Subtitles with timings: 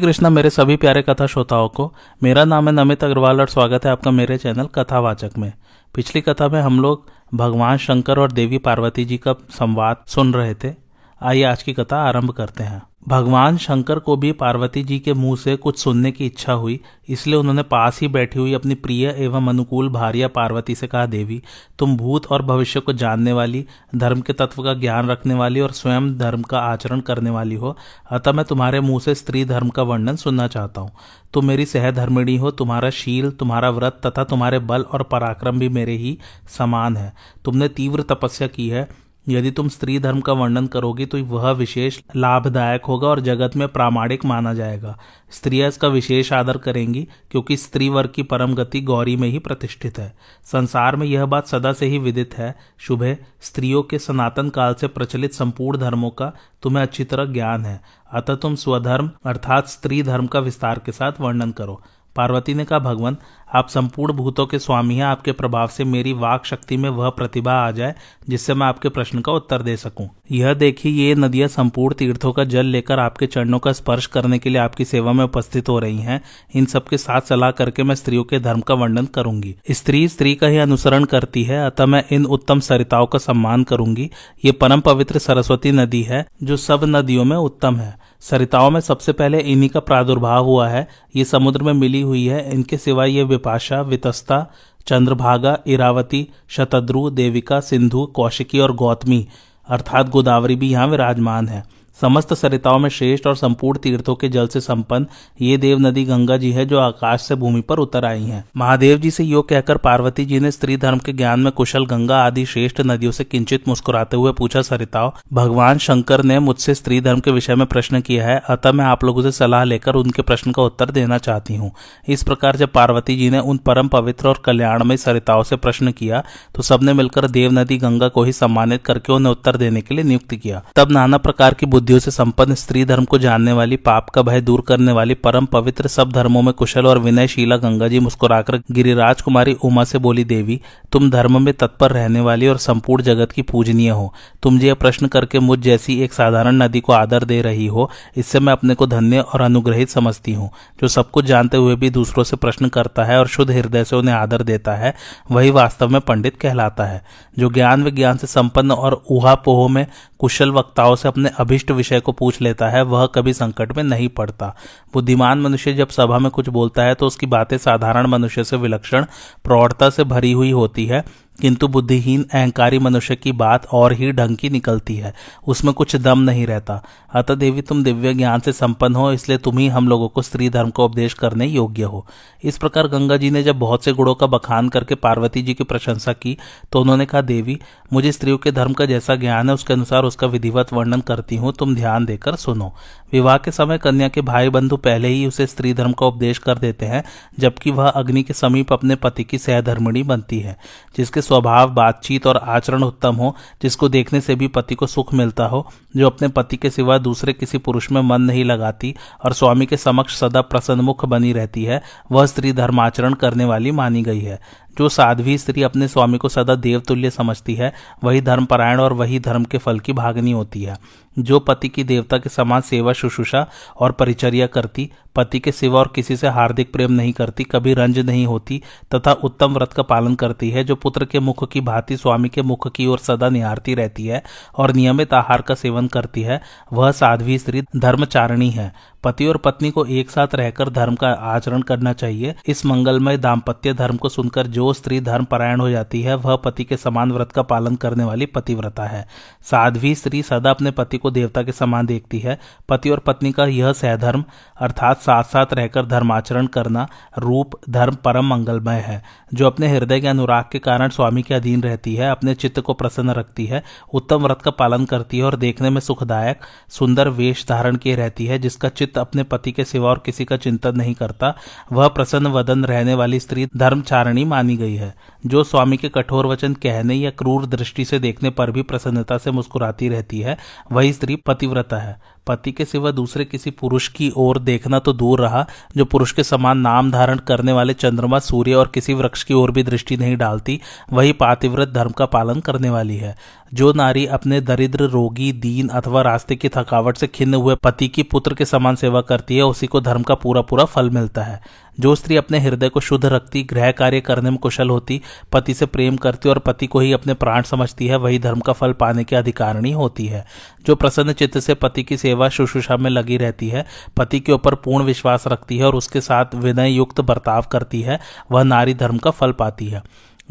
[0.00, 3.92] कृष्णा, मेरे सभी प्यारे कथा श्रोताओं को, मेरा नाम है नमित अग्रवाल और स्वागत है
[3.92, 5.52] आपका मेरे चैनल कथावाचक में।
[5.94, 10.54] पिछली कथा में हम लोग भगवान शंकर और देवी पार्वती जी का संवाद सुन रहे
[10.54, 10.74] थे।
[11.22, 15.36] आइए आज की कथा आरंभ करते हैं। भगवान शंकर को भी पार्वती जी के मुँह
[15.36, 19.48] से कुछ सुनने की इच्छा हुई, इसलिए उन्होंने पास ही बैठी हुई अपनी प्रिय एवं
[19.48, 21.42] अनुकूल भारिया पार्वती से कहा, देवी,
[21.78, 23.64] तुम भूत और भविष्य को जानने वाली,
[23.96, 27.76] धर्म के तत्व का ज्ञान रखने वाली और स्वयं धर्म का आचरण करने वाली हो,
[28.10, 30.90] अतः मैं तुम्हारे मुँह से स्त्री धर्म का वर्णन सुनना चाहता हूँ।
[31.32, 35.96] तुम मेरी सहधर्मिणी हो, तुम्हारा शील, तुम्हारा व्रत तथा तुम्हारे बल और पराक्रम भी मेरे
[35.96, 36.18] ही
[36.58, 37.12] समान है।
[37.44, 38.88] तुमने तीव्र तपस्या की है
[39.28, 43.68] यदि तुम स्त्री धर्म का वर्णन करोगी तो वह विशेष लाभदायक होगा और जगत में
[43.68, 44.96] प्रामाणिक माना जाएगा।
[45.30, 49.98] स्त्रियाँ इसका विशेष आदर करेंगी, क्योंकि स्त्री वर्ग की परम गति गौरी में ही प्रतिष्ठित
[49.98, 54.74] है। संसार में यह बात सदा से ही विदित है। शुभ, स्त्रियों के सनातन काल
[54.74, 57.80] से प्रचलित संपूर्ण धर्मों का तुम्हें अच्छी तरह ज्ञान है।
[58.12, 61.82] अतः तुम स्वधर्म, अर्थात स्त्री धर्म का विस्तार के साथ वर्णन करो।
[62.18, 63.16] पार्वती ने कहा भगवान
[63.54, 67.52] आप संपूर्ण भूतों के स्वामी हैं। आपके प्रभाव से मेरी वाक शक्ति में वह प्रतिभा
[67.52, 67.94] आ जाए,
[68.28, 72.44] जिससे मैं आपके प्रश्न का उत्तर दे सकूँ। यह देखिए, ये नदियाँ संपूर्ण तीर्थों का
[72.44, 75.98] जल लेकर आपके चरणों का स्पर्श करने के लिए आपकी सेवा में उपस्थित हो रही
[75.98, 76.20] हैं।
[76.54, 80.46] इन सबके साथ सलाह करके मैं स्त्रियों के धर्म का वर्णन करूँगी। स्त्री स्त्री का
[80.46, 84.10] ही अनुसरण करती है, अतः मैं इन उत्तम सरिताओं का सम्मान करूँगी।
[84.44, 89.12] ये परम पवित्र सरस्वती नदी है, जो सब नदियों में उत्तम है। सरिताओं में सबसे
[89.12, 93.22] पहले इन्हीं का प्रादुर्भाव हुआ है। ये समुद्र में मिली हुई है। इनके सिवाय ये
[93.22, 94.46] विपाशा, वितस्ता,
[94.86, 99.28] चंद्रभागा, इरावती, शतद्रु, देविका, सिंधु, कौशिकी और गौतमी,
[99.68, 104.46] अर्थात गोदावरी भी यहाँ विराजमान है। समस्त सरिताओं में श्रेष्ठ और संपूर्ण तीर्थों के जल
[104.48, 105.06] से संपन्न
[105.40, 108.98] ये देव नदी गंगा जी है, जो आकाश से भूमि पर उतर आई हैं। महादेव
[108.98, 112.44] जी से यो कहकर पार्वती जी ने स्त्री धर्म के ज्ञान में कुशल गंगा आदि
[112.46, 117.30] श्रेष्ठ नदियों से किंचित मुस्कुराते हुए पूछा, सरिताओं, भगवान शंकर ने मुझसे स्त्री धर्म के
[117.30, 120.62] विषय में प्रश्न किया है, अतः मैं आप लोगों से सलाह लेकर उनके प्रश्न का
[120.62, 121.72] उत्तर देना चाहती हूँ
[122.08, 126.22] इस प्रकार जब पार्वती जी ने उन परम पवित्र और कल्याणमय सरिताओं से प्रश्न किया
[126.54, 130.04] तो सबने मिलकर देव नदी गंगा को ही सम्मानित करके उन्हें उत्तर देने के लिए
[130.04, 133.76] नियुक्त किया तब नाना प्रकार की बुद्धि बुद्धियों से संपन्न स्त्री धर्म को जानने वाली,
[133.78, 137.86] पाप का भय दूर करने वाली, परम पवित्र सब धर्मों में कुशल और विनयशीला गंगा
[137.88, 140.60] जी मुस्कुराकर गिरिराज कुमारी उमा से बोली, देवी,
[140.92, 144.12] तुम धर्म में तत्पर रहने वाली और संपूर्ण जगत की पूजनीय हो।
[144.42, 148.40] तुम ये प्रश्न करके मुझ जैसी एक साधारण नदी को आदर दे रही हो, इससे
[148.40, 150.50] मैं अपने को धन्य और अनुग्रहित समझती हूँ।
[150.80, 153.96] जो सब कुछ जानते हुए भी दूसरों से प्रश्न करता है और शुद्ध हृदय से
[153.96, 154.94] उन्हें आदर देता है,
[155.30, 157.02] वही वास्तव में पंडित कहलाता है।
[157.38, 159.86] जो ज्ञान विज्ञान से संपन्न और उहापोह में
[160.18, 164.08] कुशल वक्ताओं से अपने अभिष्ट विषय को पूछ लेता है, वह कभी संकट में नहीं
[164.08, 164.54] पड़ता।
[164.94, 169.04] बुद्धिमान मनुष्य जब सभा में कुछ बोलता है तो उसकी बातें साधारण मनुष्य से विलक्षण
[169.44, 171.04] प्रौढ़ता से भरी हुई होती है।
[171.40, 175.14] किंतु बुद्धिहीन, अहंकारी मनुष्य की बात और ही ढंग की निकलती है।
[175.46, 176.82] उसमें कुछ दम नहीं रहता।
[177.14, 180.48] अतः देवी, तुम दिव्य ज्ञान से संपन्न हो, इसलिए तुम ही हम लोगों को स्त्री
[180.48, 182.06] धर्म का उपदेश करने योग्य हो।
[182.44, 185.64] इस प्रकार गंगा जी ने जब बहुत से गुणों का बखान करके पार्वती जी की
[185.64, 186.36] प्रशंसा की
[186.72, 187.58] तो उन्होंने कहा, देवी,
[187.92, 191.52] मुझे स्त्रियों के धर्म का जैसा ज्ञान है, उसके अनुसार उसका विधिवत वर्णन करती हूँ,
[191.52, 192.72] तुम ध्यान देकर सुनो।
[193.12, 196.58] विवाह के समय कन्या के भाई बंधु पहले ही उसे स्त्री धर्म का उपदेश कर
[196.58, 197.02] देते हैं,
[197.38, 200.56] जबकि वह अग्नि के समीप अपने पति की सहधर्मिणी बनती है,
[200.96, 205.46] जिसके स्वभाव, बातचीत और आचरण उत्तम हो, जिसको देखने से भी पति को सुख मिलता
[205.46, 205.66] हो,
[205.96, 208.94] जो अपने पति के सिवा दूसरे किसी पुरुष में मन नहीं लगाती
[209.24, 211.82] और स्वामी के समक्ष सदा प्रसन्नमुख बनी रहती है,
[212.12, 214.40] वह स्त्री धर्माचरण करने वाली मानी गई है।
[214.78, 217.72] जो साध्वी स्त्री अपने स्वामी को सदा देवतुल्य समझती है,
[218.04, 220.76] वही धर्मपरायण और वही धर्म के फल की भागनी होती है।
[221.18, 223.48] जो पति की देवता के समान सेवा शुश्रूषा
[223.80, 227.98] और परिचर्या करती, पति के सिवा और किसी से हार्दिक प्रेम नहीं करती, कभी रंज
[227.98, 228.62] नहीं होती,
[228.94, 232.42] तथा उत्तम व्रत का पालन करती है, जो पुत्र के मुख की भांति स्वामी के
[232.42, 234.22] मुख की ओर सदा निहारती रहती है
[234.56, 236.40] और नियमित आहार का सेवन करती है,
[236.72, 238.72] वह साध्वी स्त्री धर्मचारिणी है।
[239.04, 243.74] पति और पत्नी को एक साथ रहकर धर्म का आचरण करना चाहिए। इस मंगलमय दाम्पत्य
[243.74, 247.32] धर्म को सुनकर जो स्त्री धर्म परायण हो जाती है, वह पति के समान व्रत
[247.32, 249.08] का पालन करने वाली पतिव्रता है।
[249.42, 253.44] साध्वी स्त्री सदा अपने पति को देवता के समान देखती है। पति और पत्नी का
[253.44, 254.24] यह सहधर्म,
[254.60, 259.02] अर्थात साथ साथ रहकर धर्माचरण करना, रूप, धर्म परम मंगलमय है।
[259.34, 262.74] जो अपने हृदय के अनुराग के कारण स्वामी के अधीन रहती है, अपने चित्त को
[262.74, 263.62] प्रसन्न रखती है,
[263.94, 268.26] उत्तम व्रत का पालन करती है और देखने में सुखदायक, सुंदर वेश धारण किए रहती
[268.26, 271.34] है, जिसका चित्त अपने पति के सिवा और किसी का चिंतन नहीं करता,
[271.72, 274.94] वह प्रसन्न वदन रहने वाली स्त्री धर्मचारिणी मानी गई है,
[275.26, 279.30] जो स्वामी के कठोर वचन कहने या क्रूर दृष्टि से देखने पर भी प्रसन्नता से
[279.30, 280.38] मुस्कुराती रहती है,
[280.72, 285.20] वही स्त्री पतिव्रता है। पति के सिवा दूसरे किसी पुरुष की ओर देखना तो दूर
[285.20, 285.46] रहा,
[285.76, 289.50] जो पुरुष के समान नाम धारण करने वाले चंद्रमा, सूर्य और किसी वृक्ष की ओर
[289.50, 290.60] भी दृष्टि नहीं डालती,
[290.92, 293.16] वही पातिव्रत धर्म का पालन करने वाली है।
[293.54, 298.02] जो नारी अपने दरिद्र, रोगी, दीन अथवा रास्ते की थकावट से खिन्न हुए पति की
[298.02, 301.40] पुत्र के समान सेवा करती है, उसी को धर्म का पूरा पूरा फल मिलता है।
[301.80, 305.00] जो स्त्री अपने हृदय को शुद्ध रखती गृह कार्य करने में कुशल होती,
[305.32, 308.52] पति से प्रेम करती और पति को ही अपने प्राण समझती है, वही धर्म का
[308.52, 310.26] फल पाने की अधिकारिणी होती है।
[310.66, 313.66] जो प्रसन्न चित्त से पति की सेवा शुश्रूषा में लगी रहती है,
[313.96, 318.00] पति के ऊपर पूर्ण विश्वास रखती है और उसके साथ विनय युक्त बर्ताव करती है,
[318.32, 319.82] वह नारी धर्म का फल पाती है।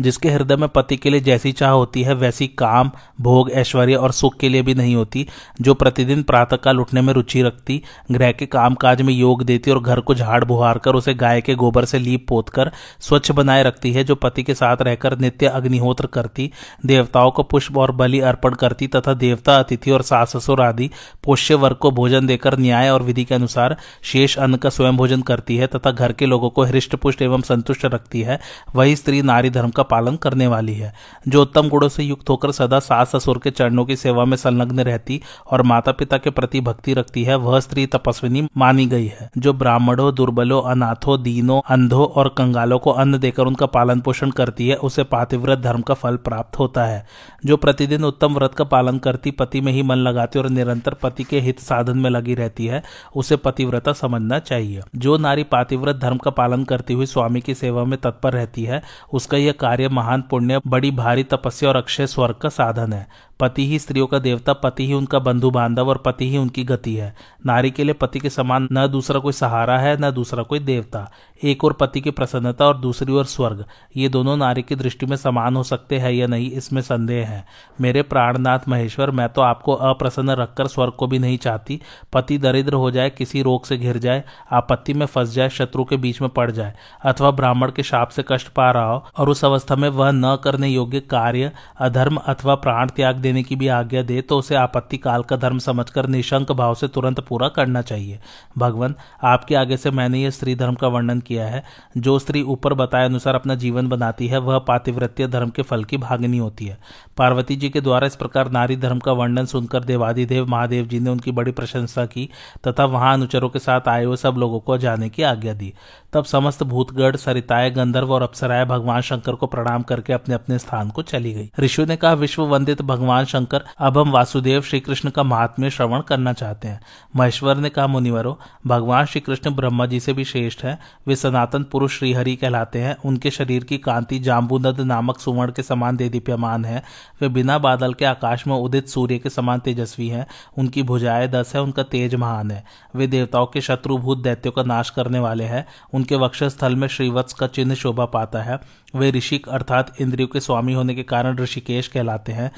[0.02, 2.92] जिसके हृदय में पति के लिए जैसी चाह होती है, वैसी काम,
[3.22, 5.26] भोग, ऐश्वर्य और सुख के लिए भी नहीं होती,
[5.62, 9.80] जो प्रतिदिन प्रातःकाल उठने में रुचि रखती ग्रह के काम काज में योग देती और
[9.80, 13.64] घर को झाड़ बुहार कर उसे गाय के गोबर से लीप पोत कर स्वच्छ बनाए
[13.64, 16.52] रखती है, जो पति के साथ रहकर नित्य अग्निहोत्र करती,
[16.86, 20.90] देवताओं को पुष्प और बलि अर्पण करती तथा देवता अतिथि और सास ससुर आदि
[21.24, 25.22] पोष्य वर्ग को भोजन देकर न्याय और विधि के अनुसार शेष अन्न का स्वयं भोजन
[25.22, 28.40] करती है तथा घर के लोगों को हृष्ट पुष्ट एवं संतुष्ट रखती है।
[28.76, 30.94] वही स्त्री नारी धर्म का पालन करने वाली है।
[31.28, 34.80] जो उत्तम गुणों से युक्त होकर सदा सास ससुर के चरणों की सेवा में संलग्न
[34.80, 39.30] रहती और माता पिता के प्रति भक्ति रखती है, वह स्त्री तपस्विनी मानी गई है।
[39.38, 44.68] जो ब्राह्मणों, दुर्बलों, अनाथों, दीनों, अंधों और कंगालों को अन्न देकर उनका पालन पोषण करती
[44.68, 47.06] है, उसे पातिव्रत धर्म का फल प्राप्त होता है।
[47.46, 51.24] जो प्रतिदिन उत्तम व्रत का पालन करती, पति में ही मन लगाती और निरंतर पति
[51.24, 52.84] के हित साधन में लगी रहती है,
[53.16, 57.84] उसे पतिव्रता समझना चाहिए। जो नारी पातिव्रत धर्म का पालन करती हुई स्वामी की सेवा
[57.84, 58.82] में तत्पर रहती है,
[59.14, 63.08] उसका यह कार्य महान पुण्य बड़ी भारी तपस्या और अक्षय स्वर्ग का साधन है।
[63.40, 66.96] पति ही स्त्रियों का देवता, पति ही उनका बंधु बांधव और पति ही उनकी गति
[66.96, 70.60] है। नारी के लिए पति के समान न दूसरा कोई सहारा है, न दूसरा कोई
[70.60, 71.12] देवता।
[71.44, 73.66] एक और पति की प्रसन्नता और दूसरी ओर स्वर्ग।
[73.98, 77.46] ये दोनों नारी की दृष्टि में समान हो सकते हैं या नहीं, इसमें संदेह है।
[77.82, 81.82] मेरे प्राणनाथ महेश्वर, मैं तो आपको अप्रसन्न रखकर स्वर्ग को भी नहीं चाहती।
[82.14, 85.98] पति दरिद्र हो जाए, किसी रोग से घिर जाए, आपत्ति में फंस जाए, शत्रु के
[85.98, 86.74] बीच में पड़ जाए,
[87.06, 90.38] अथवा ब्राह्मण के शाप से कष्ट पा रहा हो और उस अवस्था में वह न
[90.44, 94.98] करने योग्य कार्य, अधर्म अथवा प्राण त्याग देने की भी आज्ञा दे तो उसे आपत्ति
[94.98, 98.20] काल का धर्म समझकर निशंक भाव से तुरंत पूरा करना चाहिए।
[98.58, 101.64] भगवान, आपके आगे से मैंने यह स्त्री धर्म का वर्णन किया है।
[101.98, 105.98] जो स्त्री ऊपर बताए अनुसार अपना जीवन बनाती है, वह पातिव्रत्य धर्म के फल की
[105.98, 106.78] भागनी होती है।
[107.18, 111.10] पार्वती जी के द्वारा इस प्रकार नारी धर्म का वर्णन सुनकर देवादिदेव महादेव जी ने
[111.10, 112.30] उनकी बड़ी प्रशंसा की,
[112.68, 115.74] तथा वहाँ अनुचरों के साथ आए हुए सब लोगों को जाने की आज्ञा दी।
[116.14, 120.90] तब समस्त भूतगढ़, सरिताएँ, गंधर्व और अप्सराएँ भगवान शंकर को प्रणाम करके अपने अपने स्थान
[120.90, 125.10] को चली गई। ऋषि ने कहा विश्व वंदित भगवान शंकर अब हम वासुदेव श्री कृष्ण
[125.10, 126.82] का महात्म्य श्रवण करना चाहते हैं।
[127.16, 131.64] महेश्वर ने कहा, मुनिवरो, भगवान श्री कृष्ण ब्रह्मा जी से भी श्रेष्ठ है। वे सनातन
[131.64, 136.66] पुरुष श्रीहरि कहलाते हैं। उनके शरीर की कांति जाम्बू नामक सुवर्ण के समान दे दीप्यमान
[136.66, 136.84] है।
[137.22, 141.52] वे बिना बादल के आकाश में उदित सूर्य के समान तेजस्वी हैं। उनकी भुजाएँ दस
[141.56, 145.68] है, उनका तेज महान है। वे देवताओं के शत्रुभूत दैत्यों का नाश करने वाले हैं।
[145.94, 148.60] उनके वक्षस्थल में श्रीवत्स का चिन्ह शोभा पाता है।
[148.96, 152.52] वे ऋषिक अर्थात इंद्रियों के स्वामी होने के कारण ऋषिकेश कहलाते हैं।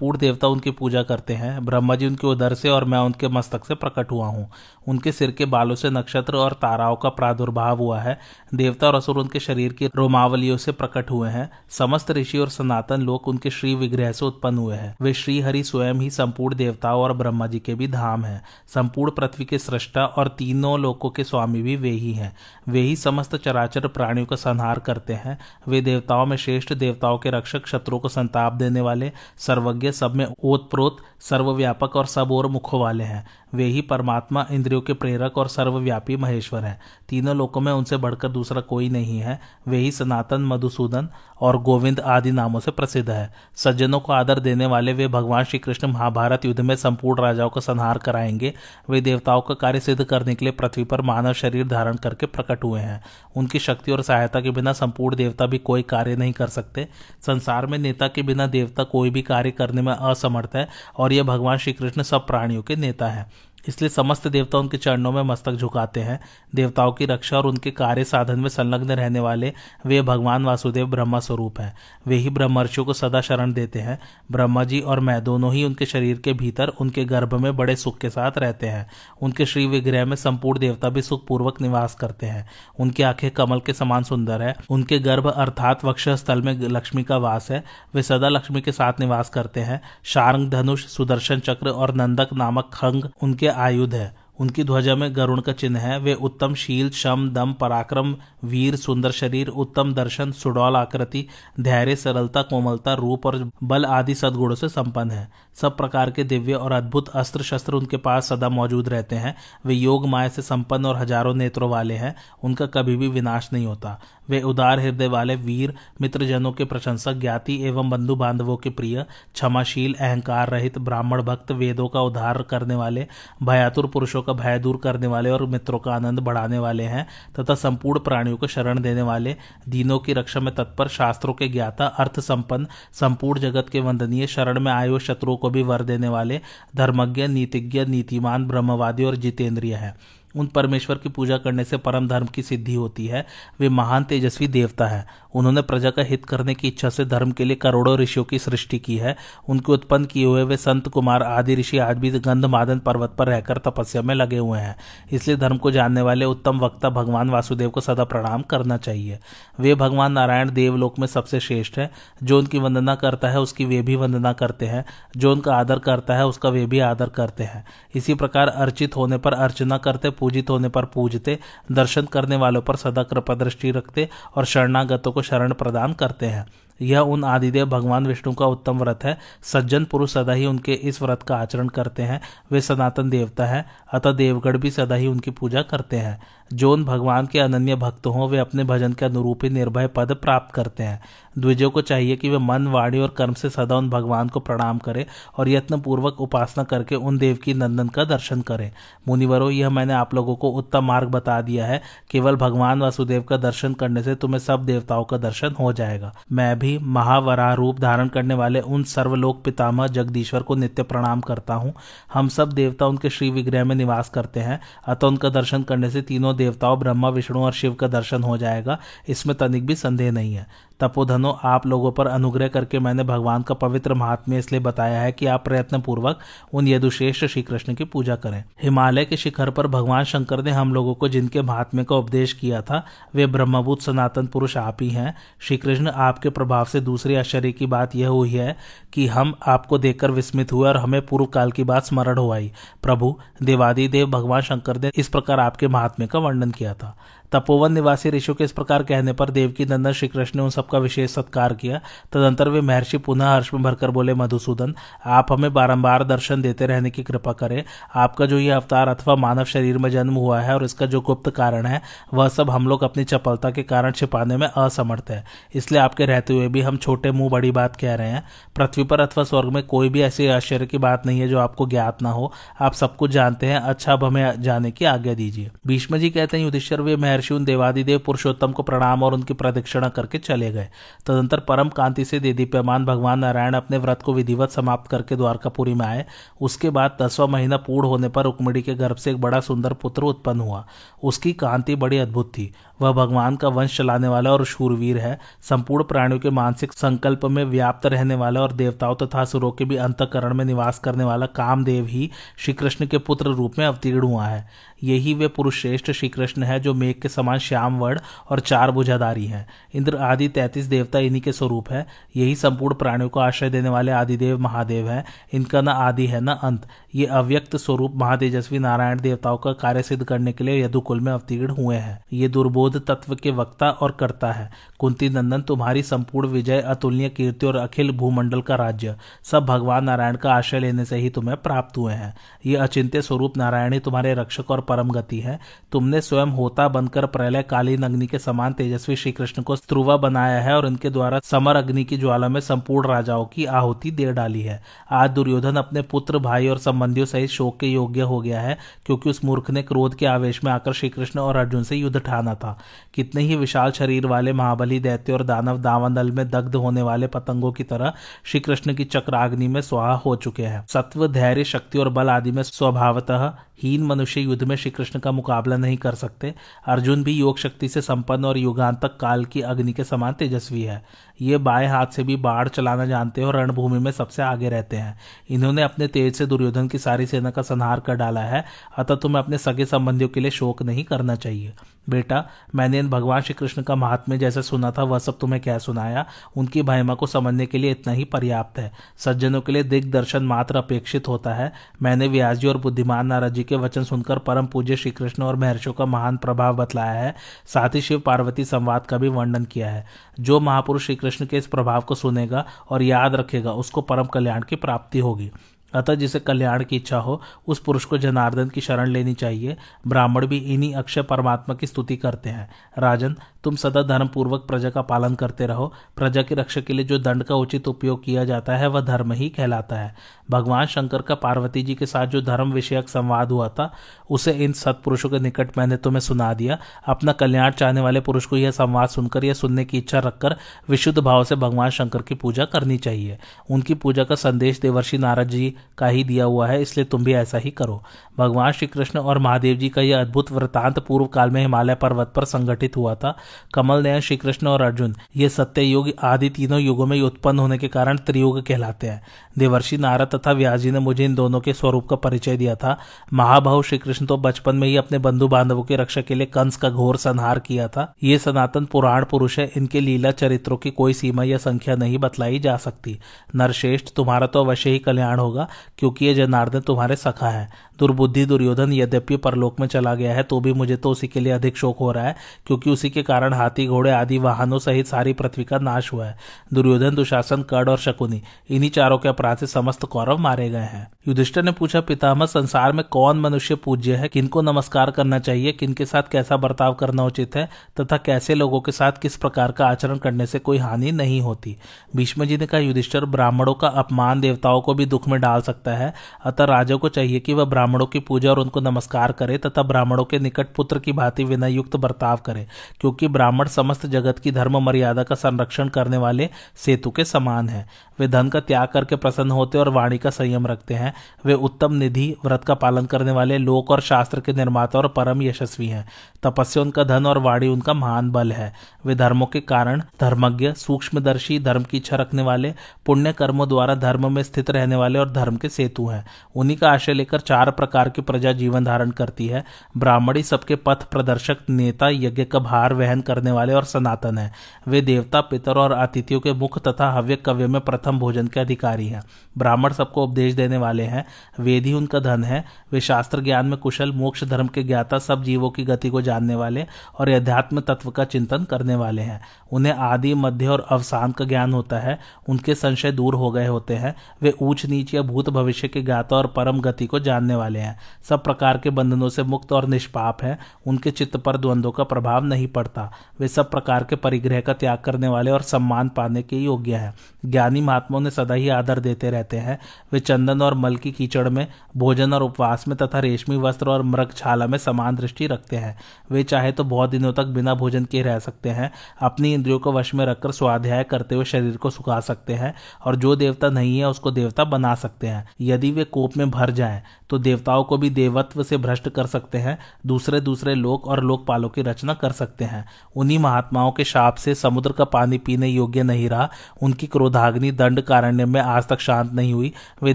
[0.00, 3.64] संपूर्ण देवता उनकी पूजा करते हैं। ब्रह्मा जी उनके उदर से और मैं उनके मस्तक
[3.64, 4.48] से प्रकट हुआ हूँ।
[4.90, 8.18] उनके सिर के बालों से नक्षत्र और ताराओं का प्रादुर्भाव हुआ है।
[8.54, 13.00] देवता और असुर उनके शरीर की रोमावलियों से प्रकट हुए हैं। समस्त ऋषि और सनातन
[13.00, 17.02] लोग उनके श्री विग्रह से उत्पन्न हुए हैं। वे श्री हरि स्वयं ही संपूर्ण देवताओं
[17.02, 21.24] और ब्रह्मा जी के भी धाम है। संपूर्ण पृथ्वी के सृष्टा और तीनों लोकों के
[21.24, 22.36] स्वामी भी वे ही हैं।
[22.68, 27.30] वे ही समस्त चराचर प्राणियों का संहार करते हैं। वे देवताओं में श्रेष्ठ देवताओं के
[27.30, 32.80] रक्षक, शत्रुओं को संताप देने वाले, सर्वज्ञ, सब में ओतप्रोत, सर्वव्यापक और सब और मुखों
[32.80, 37.72] वाले हैं। वे ही परमात्मा, इंद्रियों के प्रेरक और सर्वव्यापी महेश्वर हैं। तीनों लोकों में
[37.72, 41.08] उनसे बढ़कर दूसरा कोई नहीं है। वे ही सनातन, मधुसूदन
[41.40, 45.58] और गोविंद आदि नामों से प्रसिद्ध है। सज्जनों को आदर देने वाले वे भगवान श्री
[45.58, 48.54] कृष्ण महाभारत युद्ध में संपूर्ण राजाओं का संहार कराएँगे।
[48.90, 52.64] वे देवताओं का कार्य सिद्ध करने के लिए पृथ्वी पर मानव शरीर धारण करके प्रकट
[52.64, 53.04] हुए हैं।
[53.36, 56.88] उनकी शक्ति और सहायता के बिना संपूर्ण देवता भी कोई कार्य नहीं कर सकते।
[57.26, 60.68] संसार में नेता के बिना देवता कोई भी कार्य करने में असमर्थ है
[60.98, 63.30] और यह भगवान श्री कृष्ण सब प्राणियों के नेता है।
[63.68, 66.20] इसलिए समस्त देवता उनके चरणों में मस्तक झुकाते हैं।
[66.54, 69.52] देवताओं की रक्षा और उनके कार्य साधन में संलग्न रहने वाले
[69.86, 71.76] वे भगवान वासुदेव ब्रह्मा स्वरूप हैं।
[72.06, 73.98] वे ही ब्रह्मर्षियों को सदा शरण देते हैं।
[74.32, 77.98] ब्रह्मा जी और मैं दोनों ही उनके शरीर के भीतर, उनके गर्भ में बड़े सुख
[77.98, 78.90] के साथ रहते हैं।
[79.22, 82.48] उनके श्री विग्रह में संपूर्ण देवता भी सुखपूर्वक निवास करते हैं।
[82.78, 87.16] उनकी आँखें कमल के समान सुंदर है। उनके गर्भ अर्थात वक्ष स्थल में लक्ष्मी का
[87.16, 87.64] वास है।
[87.94, 92.70] वे सदा लक्ष्मी के साथ निवास करते हैं। शारंग धनुष, सुदर्शन चक्र और नंदक नामक
[92.74, 97.28] खंग उनके आयुध है उनकी ध्वजा में गरुण का चिन्ह है। वे उत्तम शील, शम,
[97.28, 101.26] दम, पराक्रम, वीर, सुंदर शरीर, उत्तम दर्शन, सुडौल आकृति,
[101.60, 105.28] धैर्य, सरलता, कोमलता, रूप और बल आदि सदगुणों से संपन्न है।
[105.60, 109.34] सब प्रकार के दिव्य और अद्भुत अस्त्र शस्त्र उनके पास सदा मौजूद रहते हैं।
[109.66, 113.66] वे योग माया से संपन्न और हज़ारों नेत्रों वाले हैं। उनका कभी भी विनाश नहीं
[113.66, 119.06] होता। वे उदार हृदय वाले, वीर, मित्रजनों के प्रशंसक, ज्ञाति एवं बंधु बांधवों के प्रिय,
[119.34, 123.06] क्षमाशील, अहंकार रहित, ब्राह्मण भक्त, वेदों का उद्धार करने वाले,
[123.42, 127.06] भयातुर पुरुषों का भय दूर करने वाले और मित्रों का आनंद बढ़ाने वाले हैं,
[127.38, 129.36] तथा संपूर्ण प्राणियों को शरण देने वाले,
[129.68, 134.60] दीनों की रक्षा में तत्पर शास्त्रों के ज्ञाता अर्थ संपन्न संपूर्ण जगत के वंदनीय शरण
[134.60, 136.40] में आयु शत्रुओं को भी वर देने वाले,
[136.76, 142.26] धर्मज्ञ, नीतिज्ञ, नीतिमान, ब्रह्मवादी और जितेंद्रिय है। उन परमेश्वर की पूजा करने से परम धर्म
[142.26, 143.26] की सिद्धि होती है।
[143.60, 147.44] वे महान तेजस्वी देवता है। उन्होंने प्रजा का हित करने की इच्छा से धर्म के
[147.44, 149.16] लिए करोड़ों ऋषियों की सृष्टि की है।
[149.48, 153.58] उनके उत्पन्न किए हुए वे संत कुमार, आदि ऋषि आज भी गंधमादन पर्वत पर रहकर
[153.58, 154.76] तपस्या में लगे हुए हैं।
[155.12, 159.18] इसलिए धर्म को जानने वाले उत्तम वक्ता भगवान वासुदेव को सदा प्रणाम करना चाहिए।
[159.60, 161.90] वे भगवान नारायण देवलोक में सबसे श्रेष्ठ है।
[162.22, 164.84] जो उनकी वंदना करता है, उसकी वे भी वंदना करते हैं।
[165.16, 169.18] जो उनका आदर करता है, उसका वे भी आदर करते हैं। इसी प्रकार अर्चित होने
[169.18, 171.38] पर अर्चना करते, पूजित होने पर पूजते,
[171.72, 176.46] दर्शन करने वालों पर सदा कृपा दृष्टि रखते और शरणागतों को शरण प्रदान करते हैं।
[176.80, 181.02] यह उन आदिदेव भगवान विष्णु का उत्तम व्रत है। सज्जन पुरुष सदा ही उनके इस
[181.02, 182.20] व्रत का आचरण करते हैं।
[182.52, 186.20] वे सनातन देवता है, अतः देवगढ़ भी सदा ही उनकी पूजा करते हैं।
[186.52, 190.12] जो उन भगवान के अनन्य भक्त हों, वे अपने भजन के अनुरूप ही निर्भय पद
[190.12, 191.02] प्राप्त करते हैं।
[191.38, 194.78] द्विजों को चाहिए कि वे मन, वाणी और कर्म से सदा उन भगवान को प्रणाम
[194.78, 195.06] करें
[195.38, 198.72] और यत्न पूर्वक उपासना करके उन देव की नंदन का दर्शन करें।
[199.08, 203.36] मुनिवरों, यह मैंने आप लोगों को उत्तम मार्ग बता दिया है। केवल भगवान वासुदेव का
[203.36, 208.08] दर्शन करने से तुम्हें सब देवताओं का दर्शन हो जाएगा। मैं भी महावराह रूप धारण
[208.08, 211.74] करने वाले उन सर्वलोक पितामह जगदीश्वर को नित्य प्रणाम करता हूँ।
[212.12, 216.02] हम सब देवता उनके श्री विग्रह में निवास करते हैं। अतः उनका दर्शन करने से
[216.02, 220.34] तीनों देवताओं ब्रह्मा, विष्णु और शिव का दर्शन हो जाएगा। इसमें तनिक भी संदेह नहीं
[220.34, 225.12] है। तपोधनो आप लोगों पर अनुग्रह करके मैंने भगवान का पवित्र महात्म्य इसलिए बताया है
[225.12, 226.18] कि आप प्रयत्न पूर्वक
[226.52, 230.74] उन यदुश्रेष्ठ श्री कृष्ण की पूजा करें। हिमालय के शिखर पर भगवान शंकर ने हम
[230.74, 232.84] लोगों को जिनके महात्म्य का उपदेश किया था,
[233.14, 237.66] वे ब्रह्मभूत सनातन पुरुष आप ही हैं। श्री कृष्ण आपके प्रभाव से दूसरी आश्चर्य की
[237.66, 238.56] बात यह हुई है
[238.92, 242.52] कि हम आपको देखकर विस्मित हुए और हमें पूर्व काल की बात स्मरण हो आई।
[242.82, 246.96] प्रभु, देवादिदेव, भगवान शंकर ने इस प्रकार आपके महात्म्य का वर्णन किया था।
[247.32, 250.78] तपोवन निवासी ऋषियों के इस प्रकार कहने पर देवकी नंदन श्री कृष्ण ने उन सबका
[250.78, 251.80] विशेष सत्कार किया।
[252.12, 254.74] तदंतर वे महर्षि पुनः हर्ष में भरकर बोले, मधुसूदन,
[255.06, 259.44] आप हमें बारंबार दर्शन देते रहने की कृपा करें। आपका जो ये अवतार अथवा मानव
[259.44, 261.82] शरीर में जन्म हुआ है और इसका जो गुप्त कारण है,
[262.14, 266.34] वह सब हम लोग अपनी चपलता के कारण छिपाने में असमर्थ है। इसलिए आपके रहते
[266.34, 268.24] हुए भी हम छोटे मुँह बड़ी बात कह रहे हैं।
[268.56, 271.66] पृथ्वी पर अथवा स्वर्ग में कोई भी ऐसी आश्चर्य की बात नहीं है जो आपको
[271.66, 275.50] ज्ञात ना हो। आप सब कुछ जानते हैं। अच्छा अब हमें जाने की आज्ञा दीजिए।
[275.66, 279.34] भीष्म जी कहते हैं, युधिष्ठर, वे महर्षि महर्षि उन देवादिदेव पुरुषोत्तम को प्रणाम और उनकी
[279.34, 280.68] प्रदक्षिणा करके चले गए।
[281.06, 285.86] तदंतर परम कांति से दीदीप्यमान भगवान नारायण अपने व्रत को विधिवत समाप्त करके द्वारकापुरी में
[285.86, 286.06] आए।
[286.40, 290.02] उसके बाद दसवां महीना पूर्ण होने पर रुक्मिणी के गर्भ से एक बड़ा सुंदर पुत्र
[290.02, 290.66] उत्पन्न हुआ।
[291.02, 295.84] उसकी कांति बड़ी अद्भुत थी। वह भगवान का वंश चलाने वाला और शूरवीर है। संपूर्ण
[295.84, 300.34] प्राणियों के मानसिक संकल्प में व्याप्त रहने वाला और देवताओं तथा सुरों के भी अंतकरण
[300.34, 304.48] में निवास करने वाला कामदेव ही श्री कृष्ण के पुत्र रूप में अवतीर्ण हुआ है।
[304.84, 307.98] यही वे पुरुष श्रेष्ठ श्री कृष्ण है जो मेघ के समान श्याम वर्ण
[308.30, 313.08] और चार भुजाधारी हैं। इंद्र आदि तैतीस देवता इन्हीं के स्वरूप है। यही संपूर्ण प्राणियों
[313.08, 317.56] को आश्रय देने वाले आदिदेव महादेव है। इनका न आदि है, न अंत। ये अव्यक्त
[317.56, 322.04] स्वरूप महातेजस्वी नारायण देवताओं का कार्य सिद्ध करने के लिए यदुकुल में अवतीर्ण हुए हैं।
[322.12, 327.46] ये दुर्बोध तत्व के वक्ता और करता है। कुंती नंदन, तुम्हारी संपूर्ण विजय, अतुलनीय कीर्ति
[327.46, 331.78] और अखिल भूमंडल का राज्य। सब भगवान नारायण का आश्रय लेने से ही तुम्हें प्राप्त
[331.78, 332.14] हुए हैं।
[332.46, 335.38] ये अचिंत्य स्वरूप नारायण ही तुम्हारे रक्षक और परम गति है।
[335.72, 340.40] तुमने स्वयं होता बनकर प्रलय कालीन अग्नि के समान तेजस्वी श्री कृष्ण को स्त्रुवा बनाया
[340.40, 344.42] है और इनके द्वारा समर अग्नि की ज्वाला में संपूर्ण राजाओं की आहुति दे डाली
[344.42, 348.58] है। आज दुर्योधन अपने पुत्र, भाई और संबंधियों सहित शोक के योग्य हो गया है,
[348.86, 352.34] क्योंकि उस मूर्ख ने क्रोध के आवेश में आकर श्रीकृष्ण और अर्जुन से युद्ध ठाना
[352.34, 352.58] था।
[352.94, 357.52] कितने ही विशाल शरीर वाले महाबली दैत्य और दानव दावानल में दग्ध होने वाले पतंगों
[357.52, 357.92] की तरह
[358.24, 362.30] श्री कृष्ण की चक्राग्नि में स्वाहा हो चुके हैं। सत्व, धैर्य, शक्ति और बल आदि
[362.30, 366.34] में स्वभावतः हीन मनुष्य युद्ध में श्री कृष्ण का मुकाबला नहीं कर सकते।
[366.66, 370.84] अर्जुन भी योग शक्ति से संपन्न और युगांतक काल की अग्नि के समान तेजस्वी है।
[371.20, 374.76] ये बाएँ हाथ से भी बाढ़ चलाना जानते हैं और रणभूमि में सबसे आगे रहते
[374.76, 374.98] हैं।
[375.28, 378.44] इन्होंने अपने तेज से दुर्योधन की सारी सेना का संहार कर डाला है,
[378.76, 381.52] अतः तुम्हें अपने सगे संबंधियों के लिए शोक नहीं करना चाहिए।
[381.88, 385.58] बेटा, मैंने इन भगवान श्री कृष्ण का महात्म्य जैसे सुना था, वह सब तुम्हें क्या
[385.58, 386.06] सुनाया?
[386.36, 390.56] उनकी महिमा को समझने के लिए इतना ही पर्याप्त है। सज्जनों के लिए दिग्दर्शन मात्र
[390.56, 391.52] अपेक्षित होता है।
[391.82, 395.74] मैंने व्यास जी और बुद्धिमान नाराज़ के वचन सुनकर परम पूज्य श्री कृष्ण और महर्षियों
[395.74, 397.14] का महान प्रभाव बतलाया है।
[397.46, 399.86] साथ ही शिव पार्वती संवाद का भी वर्णन किया है।
[400.20, 404.42] जो महापुरुष श्री कृष्ण के इस प्रभाव को सुनेगा और याद रखेगा, उसको परम कल्याण
[404.42, 405.30] की प्राप्ति होगी।
[405.74, 410.26] अतः जिसे कल्याण की इच्छा हो, उस पुरुष को जनार्दन की शरण लेनी चाहिए। ब्राह्मण
[410.26, 414.82] भी इन्हीं अक्षय परमात्मा की स्तुति करते हैं। राजन तुम सदा धर्म पूर्वक प्रजा का
[414.82, 418.56] पालन करते रहो। प्रजा की रक्षा के लिए जो दंड का उचित उपयोग किया जाता
[418.56, 419.94] है, वह धर्म ही कहलाता है।
[420.30, 423.70] भगवान शंकर का पार्वती जी के साथ जो धर्म विषयक संवाद हुआ था,
[424.10, 428.36] उसे इन सत्पुरुषों के निकट मैंने तुम्हें सुना दिया। अपना कल्याण चाहने वाले पुरुष को
[428.36, 430.36] यह संवाद सुनकर या सुनने की इच्छा रखकर
[430.68, 433.18] विशुद्ध भाव से भगवान शंकर की पूजा करनी चाहिए।
[433.50, 437.14] उनकी पूजा का संदेश देवर्षि नारद जी का ही दिया हुआ है, इसलिए तुम भी
[437.14, 437.82] ऐसा ही करो।
[438.18, 442.12] भगवान श्री कृष्ण और महादेव जी का यह अद्भुत वृतांत पूर्व काल में हिमालय पर्वत
[442.16, 443.16] पर संगठित हुआ था।
[443.54, 447.58] कमल नयन श्री कृष्ण और अर्जुन, ये सत्य युग आदि तीनों युगों में उत्पन्न होने
[447.58, 449.02] के कारण त्रियुग कहलाते हैं।
[449.38, 452.76] देवर्षि नारद तथा व्यास जी ने मुझे इन दोनों के स्वरूप का परिचय दिया था।
[453.12, 456.56] महाभाव श्री कृष्ण तो बचपन में ही अपने बंधु बांधवों की रक्षा के लिए कंस
[456.56, 460.92] का घोर संहार किया था। ये सनातन पुराण पुरुष है, इनके लीला चरित्रों की कोई
[460.92, 462.98] सीमा या संख्या नहीं बतलाई जा सकती।
[463.36, 468.72] नरश्रेष्ठ, तुम्हारा तो अवश्य ही कल्याण होगा, क्योंकि ये जनार्दन तुम्हारे सखा है। दुर्बुद्धि दुर्योधन
[468.72, 471.78] यद्यपि परलोक में चला गया है तो भी मुझे तो उसी के लिए अधिक शोक
[471.78, 475.58] हो रहा है, क्योंकि उसी के कारण हाथी, घोड़े आदि वाहनों सहित सारी पृथ्वी का
[475.58, 476.18] नाश हुआ है।
[476.54, 480.90] दुर्योधन, दुशासन कड़ और शकुनी, इन्हीं चारों के अपराध से समस्त कौरव मारे गए हैं।
[481.08, 484.08] युधिष्ठर ने पूछा, पितामह, संसार में कौन मनुष्य पूज्य है?
[484.08, 485.52] किनको नमस्कार करना चाहिए?
[485.52, 487.48] किनके साथ कैसा बर्ताव करना उचित है?
[487.80, 491.56] तथा कैसे लोगों के साथ किस प्रकार का आचरण करने से कोई हानि नहीं होती?
[491.96, 495.70] भीष्म जी ने कहा, युधिष्ठर, ब्राह्मणों का अपमान देवताओं को भी दुख में डाल सकता
[495.70, 499.62] है। अतः राजा को चाहिए कि वह ब्राह्मणों की पूजा और उनको नमस्कार करे तथा
[499.62, 502.46] ब्राह्मणों के निकट पुत्र की भांति विनय युक्त बर्ताव करे,
[502.80, 507.68] क्योंकि ब्राह्मण समस्त जगत की धर्म मर्यादा का संरक्षण करने वाले सेतु के समान है।
[508.00, 510.94] वे धन का त्याग करके प्रसन्न होते और वाणी का संयम रखते हैं।
[511.24, 515.22] वे उत्तम निधि, व्रत का पालन करने वाले लोक और शास्त्र के निर्माता और परम
[515.22, 515.88] यशस्वी हैं।
[516.22, 518.52] तपस्या उनका धन और वाणी उनका महान बल है।
[518.86, 522.54] वे धर्मों के कारण धर्मज्ञ, सूक्ष्मदर्शी, धर्म की इच्छा रखने वाले,
[522.86, 526.70] पुण्य कर्मों द्वारा धर्म में स्थित रहने वाले और धर्म के सेतु हैं। उन्हीं का
[526.70, 529.44] आशय लेकर चार प्रकार की प्रजा जीवन धारण करती है।
[529.76, 534.32] ब्राह्मणी सबके पथ प्रदर्शक, नेता, यज्ञ का भार वहन करने वाले और सनातन है।
[534.68, 538.88] वे देवता, पितर और अतिथियों के मुख तथा हव्य कव्य में प्रथम भोजन के अधिकारी
[538.88, 539.02] हैं।
[539.38, 541.06] ब्राह्मण सबको उपदेश देने वाले हैं।
[541.40, 545.22] वेद ही उनका धन है। वे शास्त्र ज्ञान में कुशल, मोक्ष धर्म के ज्ञाता सब
[545.22, 546.66] जीवों की गति को जानने वाले
[546.98, 549.20] और अध्यात्म तत्व का चिंतन करने वाले हैं।
[549.52, 553.74] उन्हें आदि, मध्य और अवसान का ज्ञान होता है। उनके संशय दूर हो गए होते
[553.74, 557.58] हैं। वे ऊंच, नीच या भूत भविष्य के ज्ञाता और परम गति को जानने वाले
[557.58, 557.78] हैं।
[558.08, 562.24] सब प्रकार के बंधनों से मुक्त और निष्पाप हैं। उनके चित्त पर द्वंद्वों का प्रभाव
[562.24, 566.36] नहीं पड़ता। वे सब प्रकार के परिग्रह का त्याग करने वाले और सम्मान पाने के
[566.36, 566.94] योग्य हैं।
[567.26, 569.58] ज्ञानी महात्माओं ने सदा ही आदर देते रहते हैं।
[569.92, 573.82] वे चंदन और मल की कीचड़ में, भोजन और उपवास में तथा रेशमी वस्त्र और
[573.82, 575.78] मृग छाला में समान दृष्टि रखते हैं।
[576.10, 578.59] वे चाहे तो बहुत दिनों तक बिना भोजन के रह सकते हैं।
[579.00, 582.96] अपनी इंद्रियों को वश में रखकर स्वाध्याय करते हुए शरीर को सुखा सकते हैं और
[582.96, 586.82] जो देवता नहीं है उसको देवता बना सकते हैं। यदि वे कोप में भर जाएँ
[587.10, 591.48] तो देवताओं को भी देवत्व से भ्रष्ट कर सकते हैं दूसरे दूसरे लोक और लोकपालों
[591.48, 592.64] की रचना कर सकते हैं।
[592.96, 596.30] उन्हीं महात्माओं के शाप से समुद्र का पानी पीने योग्य नहीं रहा।
[596.62, 599.94] उनकी क्रोधाग्नि दंड कारण्य में आज तक शांत नहीं हुई। वे